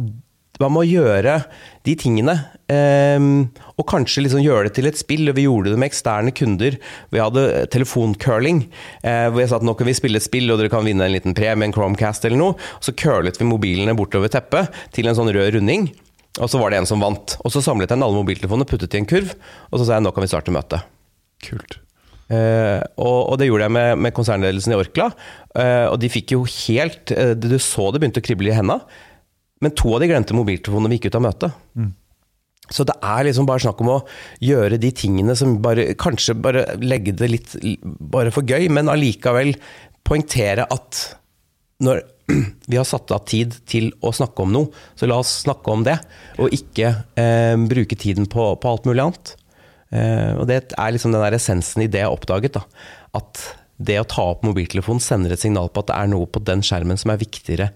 [0.63, 1.41] man må gjøre
[1.87, 2.37] de tingene.
[2.71, 5.33] Um, og kanskje liksom gjøre det til et spill.
[5.35, 6.79] Vi gjorde det med eksterne kunder.
[7.13, 8.65] Vi hadde telefoncurling.
[9.03, 11.07] Uh, hvor jeg sa at nå kan vi spille et spill, og dere kan vinne
[11.07, 12.59] en liten premie, en Chromecast eller noe.
[12.85, 15.91] Så curlet vi mobilene bortover teppet til en sånn rød runding.
[16.43, 17.37] Og så var det en som vant.
[17.47, 19.35] Og så samlet jeg alle mobiltelefonene, puttet i en kurv,
[19.71, 20.87] og så sa jeg nå kan vi starte møtet.
[21.45, 21.79] Kult.
[22.25, 25.11] Uh, og, og det gjorde jeg med, med konsernledelsen i Orkla.
[25.53, 28.81] Uh, og de fikk jo helt uh, Du så det begynte å krible i henda.
[29.63, 31.61] Men to av de glemte mobiltelefonene vi gikk ut av møtet.
[32.73, 34.01] Så det er liksom bare snakk om å
[34.45, 37.53] gjøre de tingene som bare Kanskje bare legge det litt
[37.85, 39.53] bare for gøy, men allikevel
[40.05, 41.03] poengtere at
[41.85, 42.03] når
[42.71, 45.83] vi har satt av tid til å snakke om noe, så la oss snakke om
[45.85, 45.99] det.
[46.41, 49.35] Og ikke eh, bruke tiden på, på, alt mulig annet.
[49.93, 52.57] Eh, og det er liksom den der essensen i det jeg har oppdaget.
[52.57, 52.65] Da.
[53.21, 53.43] At
[53.77, 56.65] det å ta opp mobiltelefonen sender et signal på at det er noe på den
[56.65, 57.69] skjermen som er viktigere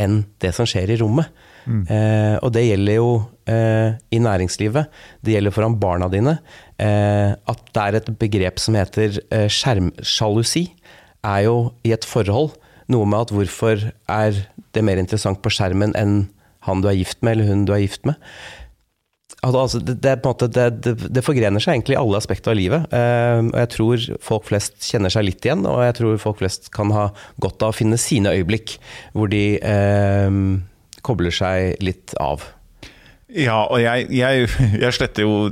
[0.00, 1.30] enn det som skjer i rommet.
[1.66, 1.82] Mm.
[1.90, 3.08] Eh, og det gjelder jo
[3.50, 4.92] eh, i næringslivet,
[5.24, 6.36] det gjelder foran barna dine.
[6.78, 10.68] Eh, at det er et begrep som heter eh, skjermsjalusi,
[11.26, 12.54] er jo i et forhold
[12.92, 14.44] noe med at hvorfor er
[14.76, 16.28] det mer interessant på skjermen enn
[16.66, 18.18] han du er gift med, eller hun du er gift med.
[19.46, 22.86] Altså, det, det, måte, det, det, forgrener seg egentlig i alle aspekter av livet.
[22.90, 26.70] Uh, og jeg tror folk flest kjenner seg litt igjen, og jeg tror folk flest
[26.74, 27.08] kan ha
[27.42, 28.76] godt av å finne sine øyeblikk
[29.16, 30.38] hvor de eh,
[31.06, 32.44] kobler seg litt av.
[33.36, 34.46] Ja, og jeg, jeg,
[34.80, 35.50] jeg sletter jo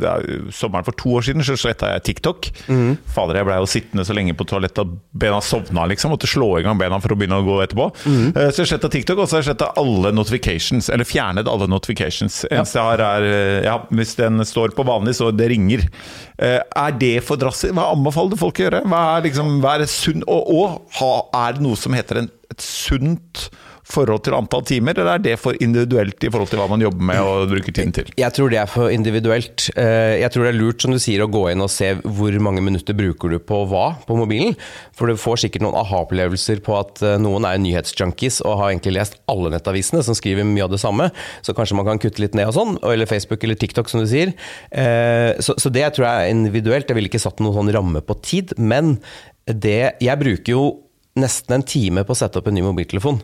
[0.55, 2.49] Sommeren for to år siden så sletta jeg TikTok.
[2.69, 2.97] Mm.
[3.13, 4.95] Fader, jeg blei jo sittende så lenge på toalettet at
[5.25, 6.15] bena sovna, liksom.
[6.15, 7.89] Måtte slå i gang bena for å begynne å gå etterpå.
[8.09, 8.33] Mm.
[8.55, 10.89] Så jeg sletta TikTok, og så har jeg sletta alle notifications.
[10.93, 12.43] Eller fjernet alle notifications.
[12.51, 13.29] Eneste jeg har er
[13.67, 15.85] ja, Hvis den står på vanlig, så det ringer.
[16.39, 17.73] Eh, er det for drassig?
[17.77, 18.83] Hva anbefaler du folk å gjøre?
[18.89, 22.65] Hva er liksom, hva er sunn, og, og, er det noe som heter en, et
[22.65, 23.49] sunt
[23.85, 27.05] forhold til antall timer, eller er det for individuelt i forhold til hva man jobber
[27.11, 28.09] med og bruker tiden til?
[28.17, 29.67] Jeg tror det er for individuelt.
[29.77, 32.39] Eh, jeg tror det er lurt, som du sier, å gå inn og se hvor
[32.45, 34.57] mange minutter bruker du på hva på mobilen.
[34.97, 38.97] For du får sikkert noen aha-opplevelser på at eh, noen er nyhetsjunkies og har egentlig
[38.97, 41.11] lest alle nettavisene som skriver mye av det samme,
[41.45, 42.79] så kanskje man kan kutte litt ned og sånn.
[42.89, 44.33] Eller Facebook eller TikTok, som du sier.
[44.71, 46.89] Eh, så, det tror jeg er individuelt.
[46.89, 48.57] Jeg ville ikke satt noen sånn ramme på tid.
[48.57, 48.97] Men
[49.45, 50.63] det Jeg bruker jo
[51.21, 53.21] nesten en time på å sette opp en ny mobiltelefon.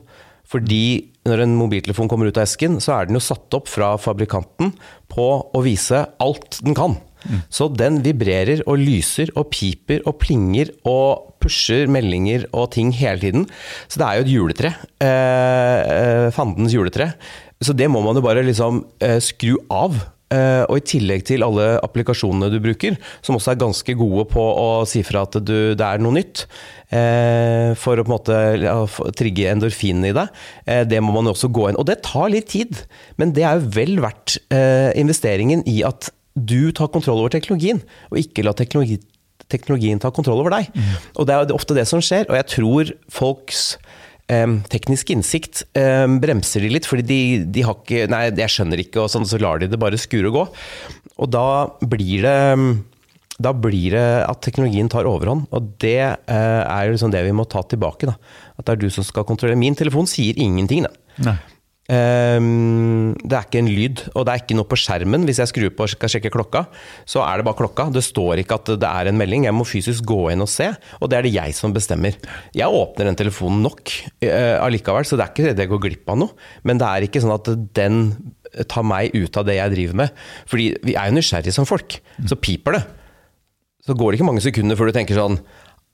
[0.50, 0.84] Fordi
[1.28, 4.72] når en mobiltelefon kommer ut av esken, så er den jo satt opp fra fabrikanten
[5.12, 6.96] på å vise alt den kan.
[7.20, 7.42] Mm.
[7.52, 13.20] Så den vibrerer og lyser og piper og plinger og pusher meldinger og ting hele
[13.22, 13.46] tiden.
[13.88, 14.72] Så det er jo et juletre.
[15.04, 17.12] Eh, eh fandens juletre.
[17.60, 19.98] Så det må man jo bare liksom eh, skru av.
[20.30, 24.38] Uh, og i tillegg til alle applikasjonene du bruker, som også er ganske gode på
[24.38, 26.44] å si fra at du, det er noe nytt,
[26.92, 30.30] uh, for å på en måte trigge endorfinene i deg,
[30.70, 31.80] uh, det må man også gå inn.
[31.82, 32.78] Og det tar litt tid,
[33.18, 34.38] men det er jo vel verdt
[35.00, 39.00] investeringen i at du tar kontroll over teknologien, og ikke la teknologi,
[39.50, 40.70] teknologien ta kontroll over deg.
[40.70, 40.92] Mm.
[41.18, 43.72] Og det er ofte det som skjer, og jeg tror folks
[44.70, 49.10] teknisk innsikt bremser de litt, fordi de, de, har ikke Nei, jeg skjønner ikke, og
[49.10, 50.44] sånn, så lar de det bare skure og gå.
[51.24, 51.46] Og da
[51.82, 52.36] blir det
[53.40, 55.46] da blir det at teknologien tar overhånd.
[55.56, 58.10] Og det eh, er jo liksom det vi må ta tilbake.
[58.10, 58.16] Da.
[58.60, 59.60] At det er du som skal kontrollere.
[59.60, 60.84] Min telefon sier ingenting.
[60.84, 60.98] den.
[61.24, 61.36] Nei.
[61.90, 65.24] Um, det er ikke en lyd, og det er ikke noe på skjermen.
[65.26, 66.64] Hvis jeg skrur på og skal sjekke klokka,
[67.08, 67.88] så er det bare klokka.
[67.90, 69.48] Det står ikke at det er en melding.
[69.48, 70.68] Jeg må fysisk gå inn og se,
[71.00, 72.18] og det er det jeg som bestemmer.
[72.54, 76.14] Jeg åpner den telefonen nok uh, allikevel, så det er ikke det jeg går glipp
[76.14, 76.50] av noe.
[76.62, 78.04] Men det er ikke sånn at den
[78.70, 80.24] tar meg ut av det jeg driver med.
[80.50, 81.98] Fordi vi er jo nysgjerrige som folk.
[82.22, 82.84] Så piper det.
[83.86, 85.38] Så går det ikke mange sekunder før du tenker sånn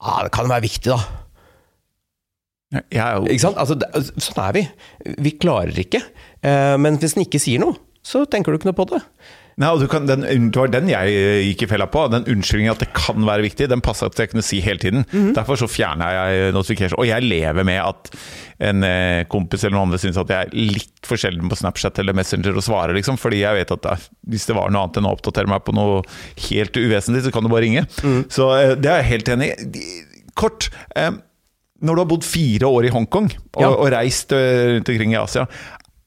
[0.03, 1.26] ah, Det kan være viktig, da.
[3.27, 3.59] Ikke sant?
[3.61, 3.89] Altså, det,
[4.23, 4.67] sånn er vi.
[5.27, 6.03] Vi klarer ikke.
[6.43, 9.03] Eh, men hvis den ikke sier noe, så tenker du ikke noe på det.
[9.57, 10.21] Nei, kan, den,
[10.53, 12.03] det var den jeg eh, gikk i fella på.
[12.13, 15.07] Den unnskyldningen at det kan være viktig, den passer til jeg kunne si hele tiden.
[15.09, 15.35] Mm -hmm.
[15.39, 16.99] Derfor så fjerner jeg notification.
[17.01, 18.11] Og jeg lever med at
[18.61, 21.99] en eh, kompis eller noen andre syns at jeg er litt for sjelden på Snapchat
[21.99, 23.17] eller Messenger og svarer, liksom.
[23.17, 26.03] Fordi jeg vet at hvis det var noe annet enn å oppdatere meg på noe
[26.51, 27.87] helt uvesentlig, så kan du bare ringe.
[28.03, 28.25] Mm.
[28.29, 30.03] Så det er jeg helt enig i.
[30.35, 30.69] Kort.
[31.85, 33.73] Når du har bodd fire år i Hongkong og, ja.
[33.73, 35.45] og reist eh, rundt omkring i Asia,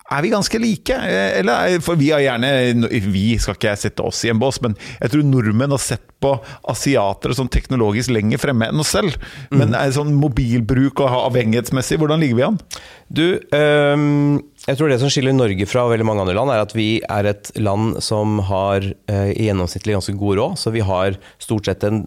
[0.10, 0.96] er vi ganske like?
[0.96, 4.76] Eh, eller, for vi har gjerne Vi skal ikke sette oss i en bås, men
[4.98, 6.34] jeg tror nordmenn har sett på
[6.68, 9.16] asiatere som teknologisk lenger fremme enn oss selv.
[9.54, 9.78] Men mm.
[9.80, 12.60] er sånn mobilbruk og avhengighetsmessig, hvordan ligger vi an?
[13.08, 16.74] Du, um, jeg tror det som skiller Norge fra veldig mange andre land, er at
[16.78, 20.60] vi er et land som har eh, i gjennomsnittlig ganske god råd.
[20.62, 22.04] Så vi har stort sett en,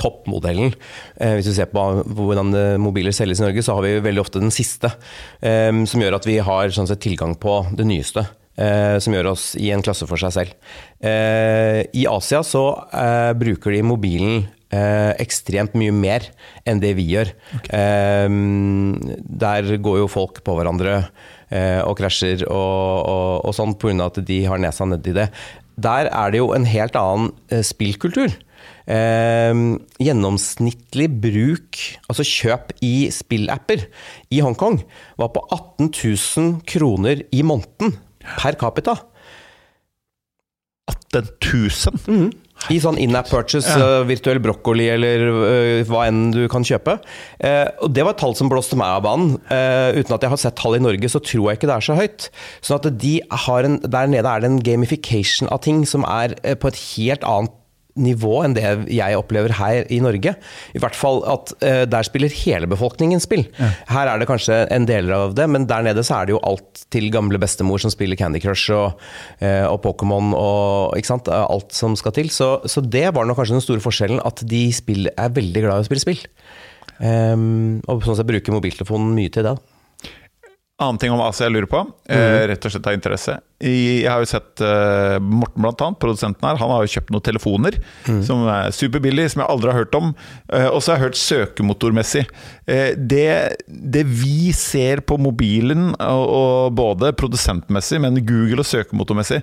[0.00, 0.74] toppmodellen.
[1.16, 4.42] Eh, hvis du ser på hvordan mobiler selges i Norge, så har vi veldig ofte
[4.42, 4.92] den siste.
[5.40, 8.28] Eh, som gjør at vi har sånn sett, tilgang på det nyeste.
[8.58, 10.54] Uh, som gjør oss i en klasse for seg selv.
[10.98, 12.62] I Asia så
[13.38, 16.28] bruker de mobilen eh, ekstremt mye mer
[16.68, 17.32] enn det vi gjør.
[17.60, 17.78] Okay.
[17.78, 18.28] Eh,
[19.44, 21.08] der går jo folk på hverandre eh,
[21.84, 24.10] og krasjer og, og, og sånn pga.
[24.10, 25.30] at de har nesa nedi det.
[25.78, 28.34] Der er det jo en helt annen eh, spillkultur.
[28.88, 29.60] Eh,
[30.02, 33.86] gjennomsnittlig bruk, altså kjøp i spillapper
[34.34, 34.80] i Hongkong,
[35.20, 38.98] var på 18 000 kroner i måneden per capita.
[40.88, 41.30] 18
[42.08, 42.32] 000?
[42.70, 44.00] I sånn in-app purchase, Ja.
[44.00, 46.98] uh, virtuell brokkoli eller uh, hva enn du kan kjøpe.
[47.42, 49.36] Uh, og Det var et tall som blåste meg av banen.
[49.50, 51.86] Uh, uten at jeg har sett tall i Norge, så tror jeg ikke det er
[51.86, 52.28] så høyt.
[52.60, 53.14] Sånn at de
[53.46, 56.82] har en, Der nede er det en gamification av ting som er eh, på et
[56.98, 57.54] helt annet
[57.98, 60.34] nivå enn det jeg opplever her i Norge.
[60.74, 63.44] I hvert fall at uh, der spiller hele befolkningen spill.
[63.90, 66.42] Her er det kanskje en del av det, men der nede så er det jo
[66.46, 69.02] alt til gamle bestemor som spiller Candy Crush og,
[69.42, 71.28] uh, og Pokémon og ikke sant?
[71.28, 72.30] alt som skal til.
[72.32, 75.82] Så, så det var nok kanskje den store forskjellen, at de spill, er veldig glad
[75.82, 76.22] i å spille spill.
[76.98, 79.54] Um, og sånn sett bruker mobiltelefonen mye til det.
[79.54, 79.67] da.
[80.78, 83.32] Annen ting om Asia jeg lurer på, eh, rett og slett av interesse.
[83.58, 87.24] Jeg har jo sett eh, Morten, blant annet, produsenten her, han har jo kjøpt noen
[87.26, 87.78] telefoner
[88.22, 90.12] som er superbillige, som jeg aldri har hørt om.
[90.54, 92.22] Eh, og så har jeg hørt søkemotormessig.
[92.94, 93.26] Det,
[93.66, 99.42] det vi ser på mobilen, og både produsentmessig, men Google og søkemotormessig,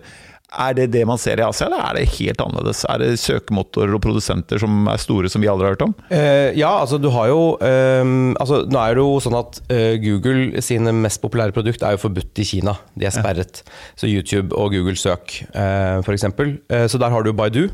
[0.54, 2.84] er det det man ser i Asia, eller er det helt annerledes?
[2.90, 5.96] Er det søkemotorer og produsenter som er store, som vi aldri har hørt om?
[6.12, 9.96] Uh, ja, altså du har jo ehm, altså, Nå er det jo sånn at uh,
[10.04, 12.76] Google sine mest populære produkt er jo forbudt i Kina.
[12.96, 13.64] De er sperret.
[14.00, 16.28] Så YouTube og Google søk, uh, f.eks.
[16.30, 17.68] Uh, så der har du Baidu.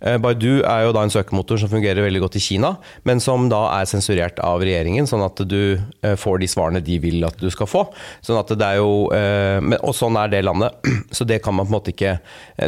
[0.00, 2.74] Eh, Baidu er jo da en søkemotor som fungerer veldig godt i Kina,
[3.08, 6.98] men som da er sensurert av regjeringen, sånn at du eh, får de svarene de
[7.02, 7.86] vil at du skal få.
[8.26, 10.76] Sånn at det er jo, eh, og sånn er det landet.
[11.16, 12.16] Så det kan man på en måte ikke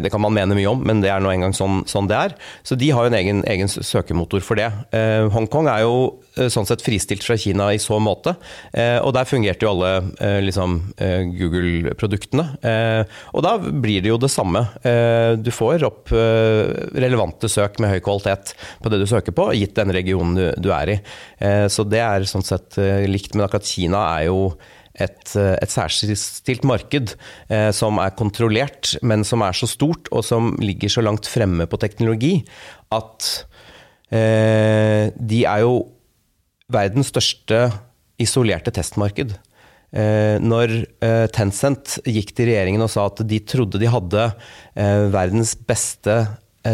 [0.03, 2.35] Det kan man mene mye om, men det er nå engang sånn, sånn det er.
[2.67, 4.69] Så de har jo en egen, egen søkemotor for det.
[5.33, 5.95] Hongkong er jo
[6.47, 8.37] sånn sett fristilt fra Kina i så måte,
[8.73, 9.91] eh, og der fungerte jo alle
[10.23, 12.47] eh, liksom, eh, Google-produktene.
[12.63, 14.65] Eh, og da blir det jo det samme.
[14.87, 19.51] Eh, du får opp eh, relevante søk med høy kvalitet på det du søker på,
[19.59, 20.99] gitt den regionen du, er i.
[21.43, 24.43] Eh, så det er sånn sett eh, likt, men akkurat Kina er jo
[24.99, 27.15] et, eh, et særstilt marked
[27.49, 31.69] eh, som er kontrollert, men som er så stort og som ligger så langt fremme
[31.71, 32.35] på teknologi
[32.95, 33.29] at
[34.15, 35.79] eh, de er jo
[36.73, 37.69] verdens største
[38.21, 39.37] isolerte testmarked.
[39.89, 44.27] Eh, når eh, Tencent gikk til regjeringen og sa at de trodde de hadde
[44.77, 46.27] eh, verdens beste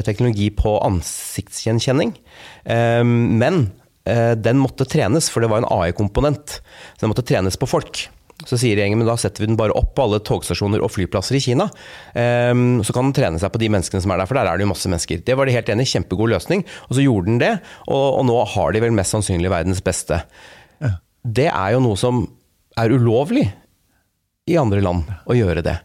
[0.02, 2.14] teknologi på ansiktsgjenkjenning,
[2.64, 3.59] men
[4.02, 6.57] den måtte trenes, for det var en AI-komponent.
[6.96, 8.00] Så den måtte trenes på folk.
[8.44, 11.38] Så sier regjeringen men da setter vi den bare opp på alle togstasjoner og flyplasser
[11.38, 11.68] i Kina.
[12.14, 14.61] Um, så kan den trene seg på de menneskene som er der, for der er
[14.61, 15.24] det jo masse mennesker.
[15.24, 16.64] Det var de helt enig i, kjempegod løsning.
[16.88, 17.54] Og så gjorde den det,
[17.88, 20.20] og, og nå har de vel mest sannsynlig verdens beste.
[21.24, 22.24] Det er jo noe som
[22.80, 23.46] er ulovlig
[24.50, 25.78] i andre land å gjøre det.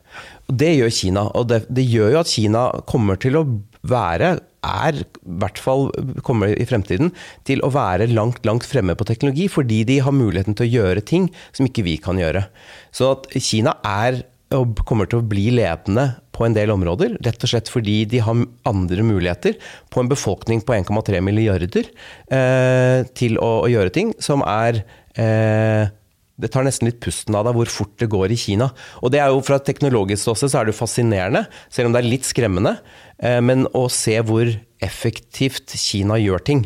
[0.49, 3.45] Og det gjør Kina, og det, det gjør jo at Kina kommer til å
[3.87, 4.33] være
[4.65, 5.87] er, i hvert fall
[6.25, 7.13] kommer i fremtiden,
[7.47, 11.05] til å være langt, langt fremme på teknologi, fordi de har muligheten til å gjøre
[11.05, 12.47] ting som ikke vi kan gjøre.
[12.95, 14.23] Så at Kina er
[14.57, 18.21] og kommer til å bli ledende på en del områder, rett og slett fordi de
[18.25, 19.59] har andre muligheter
[19.93, 21.85] på en befolkning på 1,3 milliarder
[22.33, 24.81] eh, til å, å, gjøre ting som er
[25.13, 25.91] eh,
[26.39, 28.69] det tar nesten litt pusten av deg hvor fort det går i Kina.
[29.03, 31.95] Og det er jo Fra et teknologisk ståsted så er det jo fascinerende, selv om
[31.95, 32.77] det er litt skremmende.
[33.17, 34.51] Eh, men å se hvor
[34.83, 36.63] effektivt Kina gjør ting.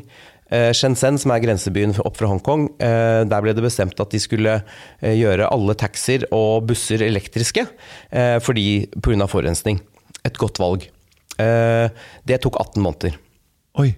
[0.53, 4.21] Eh, Shenzhen, som er grensebyen opp fra Hongkong, eh, der ble det bestemt at de
[4.21, 4.59] skulle
[5.01, 7.65] gjøre alle taxier og busser elektriske
[8.45, 9.27] fordi pga.
[9.27, 9.81] forurensning.
[10.23, 10.85] Et godt valg.
[11.37, 13.17] Det tok 18 måneder.
[13.81, 13.95] Oi.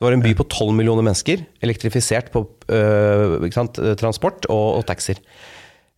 [0.00, 2.40] Det var en by på 12 millioner mennesker, elektrifisert på
[2.72, 5.20] øh, sant, transport og, og taxier.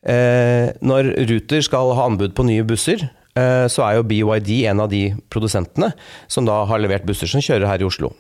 [0.03, 3.05] Eh, når Ruter skal ha anbud på nye busser,
[3.39, 5.93] eh, så er jo BYD en av de produsentene
[6.27, 8.11] som da har levert busser som kjører her i Oslo.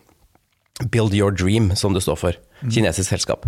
[0.80, 2.38] Build Your Dream, som det står for.
[2.62, 3.44] Kinesisk selskap.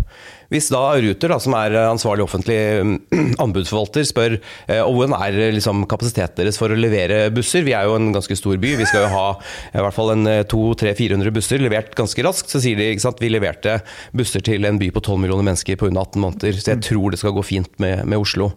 [0.51, 2.57] Hvis da Ruter, da, som er ansvarlig offentlig
[3.43, 7.87] anbudsforvalter, spør eh, og hvordan er liksom, kapasiteten deres for å levere busser, vi er
[7.87, 9.25] jo en ganske stor by, vi skal jo ha
[9.71, 13.79] i hvert fall en 200-400 busser levert ganske raskt, så sier de at vi leverte
[14.15, 17.15] busser til en by på 12 millioner mennesker på under 18 måneder, så jeg tror
[17.15, 18.51] det skal gå fint med, med Oslo.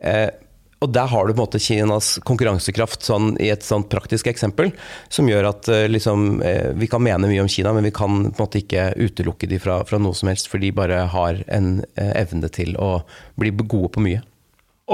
[0.00, 0.30] Eh,
[0.78, 4.70] og der har du på en måte Kinas konkurransekraft sånn, i et sånn praktisk eksempel,
[5.10, 6.40] som gjør at liksom,
[6.78, 9.58] vi kan mene mye om Kina, men vi kan på en måte ikke utelukke de
[9.62, 13.00] fra, fra noe som helst, for de bare har en evne til å
[13.40, 14.22] bli gode på mye.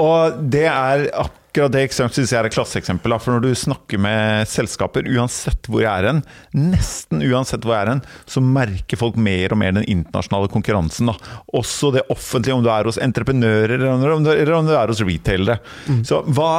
[0.01, 1.07] Og det er
[1.55, 3.15] akkurat det eksempelet synes jeg er et klasseeksempel.
[3.23, 6.19] For når du snakker med selskaper, uansett hvor jeg er hen,
[6.57, 11.13] nesten uansett hvor jeg er hen, så merker folk mer og mer den internasjonale konkurransen.
[11.13, 11.15] Da.
[11.55, 14.91] Også det offentlige, om du er hos entreprenører eller om du, eller om du er
[14.91, 15.61] hos retailere.
[15.87, 16.03] Mm.
[16.07, 16.51] Så hva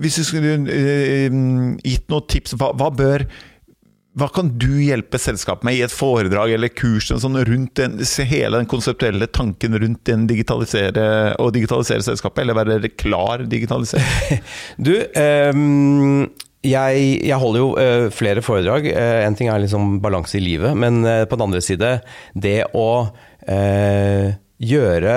[0.00, 1.34] Hvis du skulle uh,
[1.84, 3.28] gitt noen tips, hva, hva bør
[4.14, 7.98] hva kan du hjelpe selskapet med i et foredrag eller kurs sånn rundt den,
[8.30, 14.44] hele den konseptuelle tanken rundt digitalisere, å digitalisere selskapet, eller være klar digitalisering?
[14.86, 16.28] du, um,
[16.62, 18.86] jeg, jeg, holder jo uh, flere foredrag.
[18.94, 21.96] Uh, en ting er liksom balanse i livet, men uh, på den andre side
[22.38, 22.90] det å
[24.64, 25.14] gjøre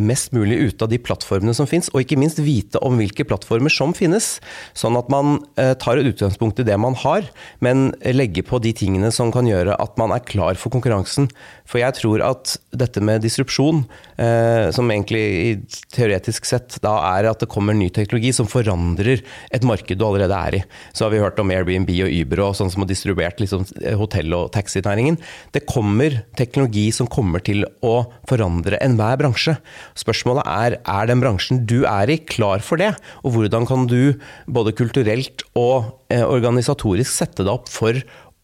[0.00, 3.72] mest mulig ute av de plattformene som finnes, og ikke minst vite om hvilke plattformer
[3.72, 4.38] som finnes.
[4.78, 7.26] Sånn at man eh, tar et utgangspunkt i det man har,
[7.64, 11.28] men legger på de tingene som kan gjøre at man er klar for konkurransen.
[11.68, 13.84] For jeg tror at dette med disrupsjon,
[14.16, 15.62] eh, som egentlig
[15.92, 19.22] teoretisk sett da er at det kommer ny teknologi som forandrer
[19.52, 20.62] et marked du allerede er i.
[20.96, 23.66] Så har vi hørt om Airbnb og Uber og sånn som har distribuert liksom,
[24.00, 25.20] hotell- og taxinæringen.
[25.52, 27.94] Det kommer teknologi som kommer til å
[28.28, 29.56] forandre enhver bransje.
[29.98, 32.92] Spørsmålet er er den bransjen du er i, klar for det?
[33.22, 34.14] Og hvordan kan du
[34.46, 37.98] både kulturelt og eh, organisatorisk sette deg opp for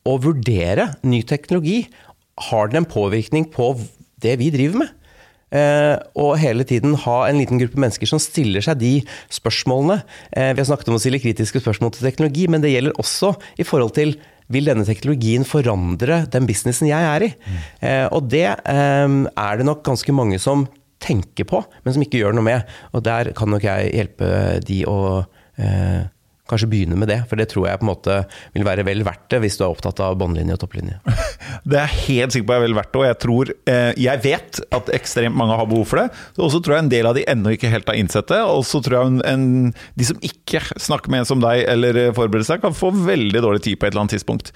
[0.09, 1.87] å vurdere ny teknologi?
[2.51, 3.75] Har den en påvirkning på
[4.23, 4.95] det vi driver med?
[5.49, 8.95] Eh, og hele tiden ha en liten gruppe mennesker som stiller seg de
[9.33, 10.03] spørsmålene.
[10.37, 13.33] Eh, vi har snakket om å stille kritiske spørsmål til teknologi, men det gjelder også
[13.57, 14.19] i forhold til
[14.53, 17.31] vil denne teknologien forandre den businessen jeg er i?
[17.33, 17.57] Mm.
[17.85, 20.67] Eh, og det eh, er det nok ganske mange som
[21.03, 22.79] tenker på, men som ikke gjør noe med.
[22.93, 24.31] Og der kan nok jeg hjelpe
[24.67, 24.99] de å
[25.61, 26.07] eh,
[26.49, 27.21] kanskje begynne med det.
[27.31, 28.19] For det tror jeg på en måte
[28.55, 30.99] vil være vel verdt det, hvis du er opptatt av båndlinje og topplinje.
[31.69, 34.59] Det er helt sikker på er vel verdt det, og jeg tror eh, Jeg vet
[34.75, 36.07] at ekstremt mange har behov for det.
[36.41, 38.41] Og så tror jeg en del av de ennå ikke helt har innsett det.
[38.47, 39.47] Og så tror jeg en, en,
[39.99, 43.65] de som ikke snakker med en som deg eller forbereder seg, kan få veldig dårlig
[43.67, 44.53] tid på et eller annet tidspunkt.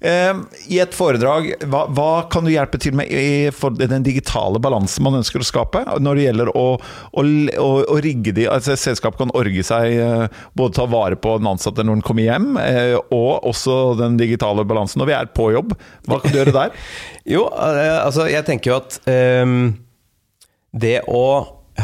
[0.00, 0.32] Eh,
[0.72, 3.50] I et foredrag, hva, hva, kan du hjelpe til med i
[3.84, 5.84] den digitale balansen man ønsker å skape?
[6.02, 7.26] Når det gjelder å, å,
[7.64, 11.50] å, å rigge de altså Selskap kan orge seg, eh, både ta vare på den
[11.50, 15.50] ansatte når den kommer hjem, eh, og også den digitale balansen når vi er på
[15.54, 15.74] jobb.
[16.08, 16.78] Hva kan du gjøre der?
[17.34, 18.98] jo, eh, altså jeg tenker jo at
[19.44, 19.58] um,
[20.74, 21.26] det å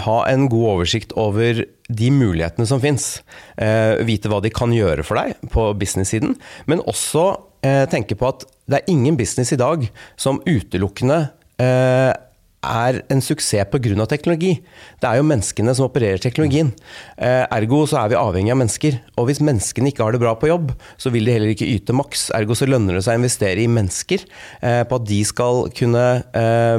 [0.04, 3.20] ha en god oversikt over de mulighetene som fins.
[3.58, 6.36] Uh, vite hva de kan gjøre for deg på business-siden.
[6.70, 9.88] Men også uh, tenke på at det er ingen business i dag
[10.20, 11.24] som utelukkende
[11.58, 12.12] uh,
[12.60, 14.06] er en suksess pga.
[14.06, 14.60] teknologi.
[15.00, 16.72] Det er jo menneskene som opererer teknologien.
[17.16, 19.00] Eh, ergo så er vi avhengig av mennesker.
[19.16, 21.96] Og hvis menneskene ikke har det bra på jobb, så vil de heller ikke yte
[21.96, 22.30] maks.
[22.36, 24.24] Ergo så lønner det seg å investere i mennesker,
[24.62, 26.04] eh, på at de skal kunne
[26.34, 26.78] eh,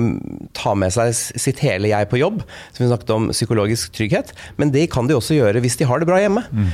[0.58, 2.42] ta med seg sitt hele jeg på jobb,
[2.72, 4.34] som vi snakket om psykologisk trygghet.
[4.62, 6.44] Men det kan de også gjøre hvis de har det bra hjemme.
[6.52, 6.70] Mm.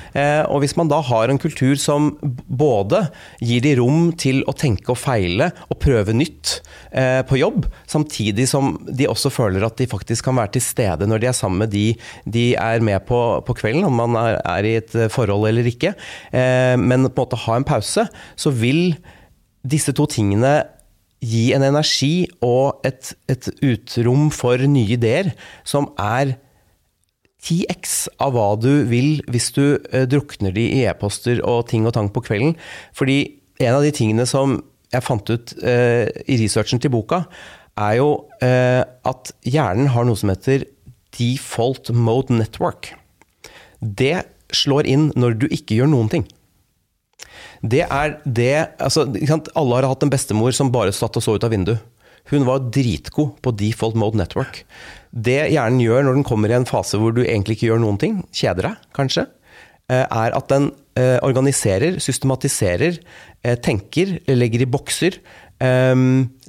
[0.52, 2.14] Og hvis man da har en kultur som
[2.48, 3.04] både
[3.44, 6.58] gir de rom til å tenke og feile og prøve nytt
[7.30, 11.24] på jobb, samtidig som de også føler at de faktisk kan være til stede når
[11.24, 11.88] de er sammen med de
[12.26, 15.94] de er med på på kvelden, om man er, er i et forhold eller ikke.
[16.32, 18.98] Eh, men på en måte ha en pause, så vil
[19.68, 20.60] disse to tingene
[21.24, 25.32] gi en energi og et, et utrom for nye ideer
[25.68, 26.36] som er
[27.48, 31.96] 10x av hva du vil hvis du eh, drukner de i e-poster og ting og
[31.96, 32.56] tang på kvelden.
[32.98, 33.20] Fordi
[33.64, 34.60] en av de tingene som
[34.94, 37.26] jeg fant ut eh, i researchen til boka,
[37.78, 38.10] er jo
[38.42, 40.66] eh, at hjernen har noe som heter
[41.18, 42.94] default mode network.
[43.82, 46.26] Det slår inn når du ikke gjør noen ting.
[47.62, 49.08] Det er det altså,
[49.56, 51.82] Alle har hatt en bestemor som bare satt og så ut av vinduet.
[52.32, 54.64] Hun var dritgod på default mode network.
[55.12, 58.00] Det hjernen gjør når den kommer i en fase hvor du egentlig ikke gjør noen
[58.02, 59.26] ting, kjeder deg kanskje,
[59.88, 63.00] eh, er at den eh, organiserer, systematiserer,
[63.44, 65.22] eh, tenker, legger i bokser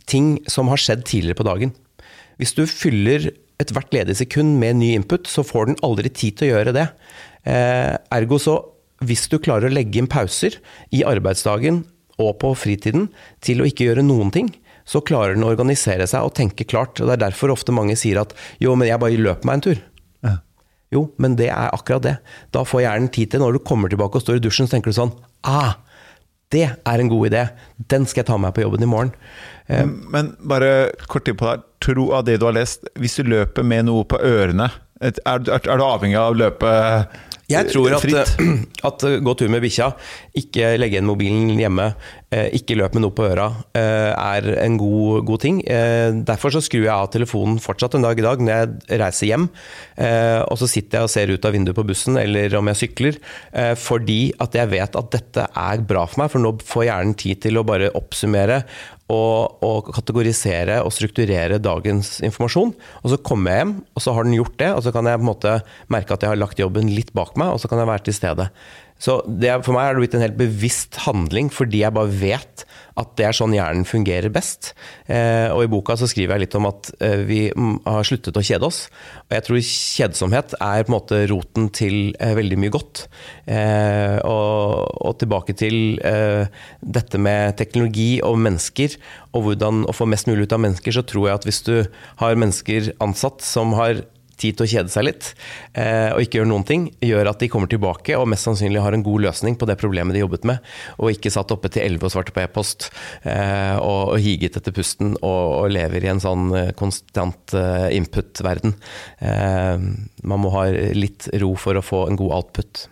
[0.08, 1.70] ting som har skjedd tidligere på dagen.
[2.36, 6.50] Hvis du fyller ethvert ledig sekund med ny input, så får den aldri tid til
[6.50, 6.84] å gjøre det.
[7.48, 8.58] Ergo så,
[9.04, 10.58] hvis du klarer å legge inn pauser
[10.94, 11.84] i arbeidsdagen
[12.18, 13.08] og på fritiden
[13.44, 14.50] til å ikke gjøre noen ting,
[14.88, 16.98] så klarer den å organisere seg og tenke klart.
[16.98, 18.32] og Det er derfor ofte mange sier at
[18.62, 19.82] jo, men jeg bare løper meg en tur.
[20.24, 20.38] Ja.
[20.94, 22.16] Jo, men det er akkurat det.
[22.56, 24.90] Da får hjernen tid til Når du kommer tilbake og står i dusjen, så tenker
[24.90, 25.12] du sånn
[25.46, 25.76] ah,
[26.48, 27.44] det er en god idé.
[27.92, 29.12] Den skal jeg ta med meg på jobben i morgen.
[29.68, 31.66] Eh, men bare kort tid på deg.
[31.84, 32.88] Tro av det du har lest.
[32.98, 36.70] Hvis du løper med noe på ørene, er, er, er du avhengig av å løpe
[37.48, 38.04] jeg tror at,
[38.84, 39.90] at gå tur med bikkja,
[40.40, 41.90] ikke legge igjen mobilen hjemme,
[42.30, 45.60] eh, ikke løp med noe på øra, eh, er en god, god, ting.
[46.26, 49.48] Derfor så skrur jeg av telefonen fortsatt en dag i dag når jeg reiser hjem.
[50.48, 53.18] Og så sitter jeg og ser ut av vinduet på bussen, eller om jeg sykler.
[53.78, 57.42] Fordi at jeg vet at dette er bra for meg, for nå får hjernen tid
[57.46, 58.62] til å bare oppsummere
[59.08, 62.74] og, og, kategorisere og strukturere dagens informasjon.
[63.02, 65.20] Og så kommer jeg hjem, og så har den gjort det, og så kan jeg
[65.20, 65.54] på en måte
[65.92, 68.18] merke at jeg har lagt jobben litt bak meg, og så kan jeg være til
[68.18, 68.50] stede.
[68.98, 72.64] Så det, for meg har det blitt en helt bevisst handling, fordi jeg bare vet
[72.98, 74.72] at det er sånn hjernen fungerer best.
[75.06, 78.42] Eh, og i boka så skriver jeg litt om at eh, vi har sluttet å
[78.42, 78.80] kjede oss.
[79.28, 83.04] Og jeg tror kjedsomhet er på en måte roten til eh, veldig mye godt.
[83.46, 86.50] Eh, og, og, tilbake til eh,
[86.82, 88.98] dette med teknologi og mennesker,
[89.30, 91.74] og hvordan å få mest mulig ut av mennesker, så tror jeg at hvis du
[92.18, 94.02] har mennesker ansatt som har
[94.40, 95.30] tid til å kjede seg litt,
[95.78, 98.96] eh, og ikke gjøre noen ting, gjør at de kommer tilbake og mest sannsynlig har
[98.96, 100.64] en god løsning på det problemet de jobbet med,
[100.98, 102.90] og ikke satt oppe til elleve og svarte på e-post
[103.22, 107.52] eh, og, higet etter pusten og, lever i en sånn eh, konstant
[107.92, 108.72] input-verden.
[109.20, 110.64] Man må ha
[110.96, 112.86] litt ro for å få en god output.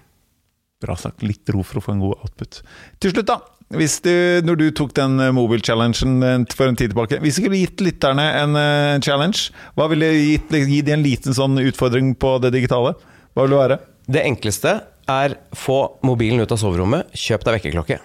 [0.83, 1.25] Bra sagt.
[1.25, 2.61] Litt ro for å få en god output.
[3.01, 3.41] Til slutt, da.
[3.75, 4.13] Hvis du,
[4.47, 7.83] når du tok den eh, mobil-challengen eh, for en tid tilbake, hvis du skulle gitt
[7.83, 12.53] lytterne en uh, challenge, hva ville gitt, gi de en liten sånn utfordring på det
[12.55, 12.95] digitale?
[13.35, 13.81] Hva vil det være?
[14.07, 14.77] Det enkleste
[15.11, 17.99] er få mobilen ut av soverommet, kjøp deg vekkerklokke.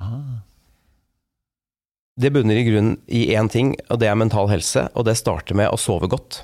[0.00, 0.40] Ah.
[2.16, 5.56] Det bunner i grunnen i én ting, og det er mental helse, og det starter
[5.60, 6.40] med å sove godt.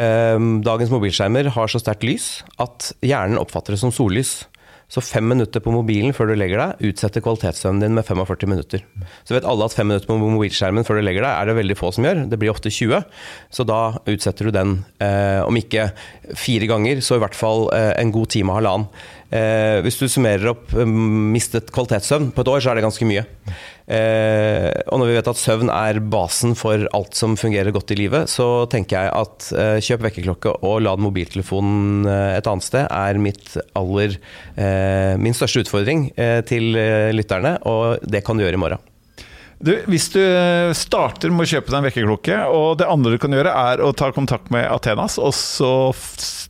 [0.00, 4.48] Ehm, dagens mobilskjermer har så sterkt lys at hjernen oppfatter det som sollys.
[4.90, 8.82] Så fem minutter på mobilen før du legger deg, utsetter kvalitetssøvnen din med 45 minutter.
[9.22, 11.76] Så vet alle at fem minutter på mobilskjermen før du legger deg, er det veldig
[11.78, 12.24] få som gjør.
[12.32, 13.04] Det blir ofte 20.
[13.54, 13.80] Så da
[14.10, 15.92] utsetter du den, eh, om ikke
[16.34, 18.90] fire ganger, så i hvert fall eh, en god time og halvannen.
[19.30, 23.06] Eh, hvis du summerer opp eh, mistet kvalitetssøvn på et år, så er det ganske
[23.06, 23.22] mye.
[23.90, 27.98] Eh, og når vi vet at søvn er basen for alt som fungerer godt i
[28.02, 32.86] livet, så tenker jeg at eh, kjøp vekkerklokke og lad mobiltelefonen eh, et annet sted
[32.86, 34.18] er mitt aller
[34.56, 36.08] eh, min største utfordring
[36.46, 36.74] til
[37.14, 38.89] lytterne, og det kan du gjøre i morgen.
[39.60, 40.22] Du, hvis du
[40.72, 43.90] starter med å kjøpe deg en vekkerklokke, og det andre du kan gjøre, er å
[43.92, 45.68] ta kontakt med Athenas, og så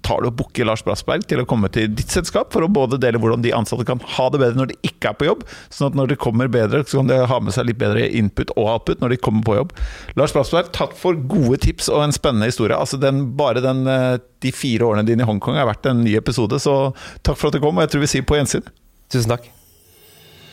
[0.06, 3.00] tar du og booker Lars Brassberg til å komme til ditt selskap for å både
[3.02, 5.44] dele hvordan de ansatte kan ha det bedre når de ikke er på jobb,
[5.74, 8.54] sånn at når de kommer bedre, så kan de ha med seg litt bedre input
[8.54, 9.74] og output når de kommer på jobb.
[10.14, 12.78] Lars Brassberg, takk for gode tips og en spennende historie.
[12.78, 16.14] Altså den, bare den, eh, de fire årene dine i Hongkong er verdt en ny
[16.20, 16.92] episode, så
[17.26, 18.70] takk for at du kom, og jeg tror vi sier på gjensyn.
[19.10, 19.56] Tusen takk.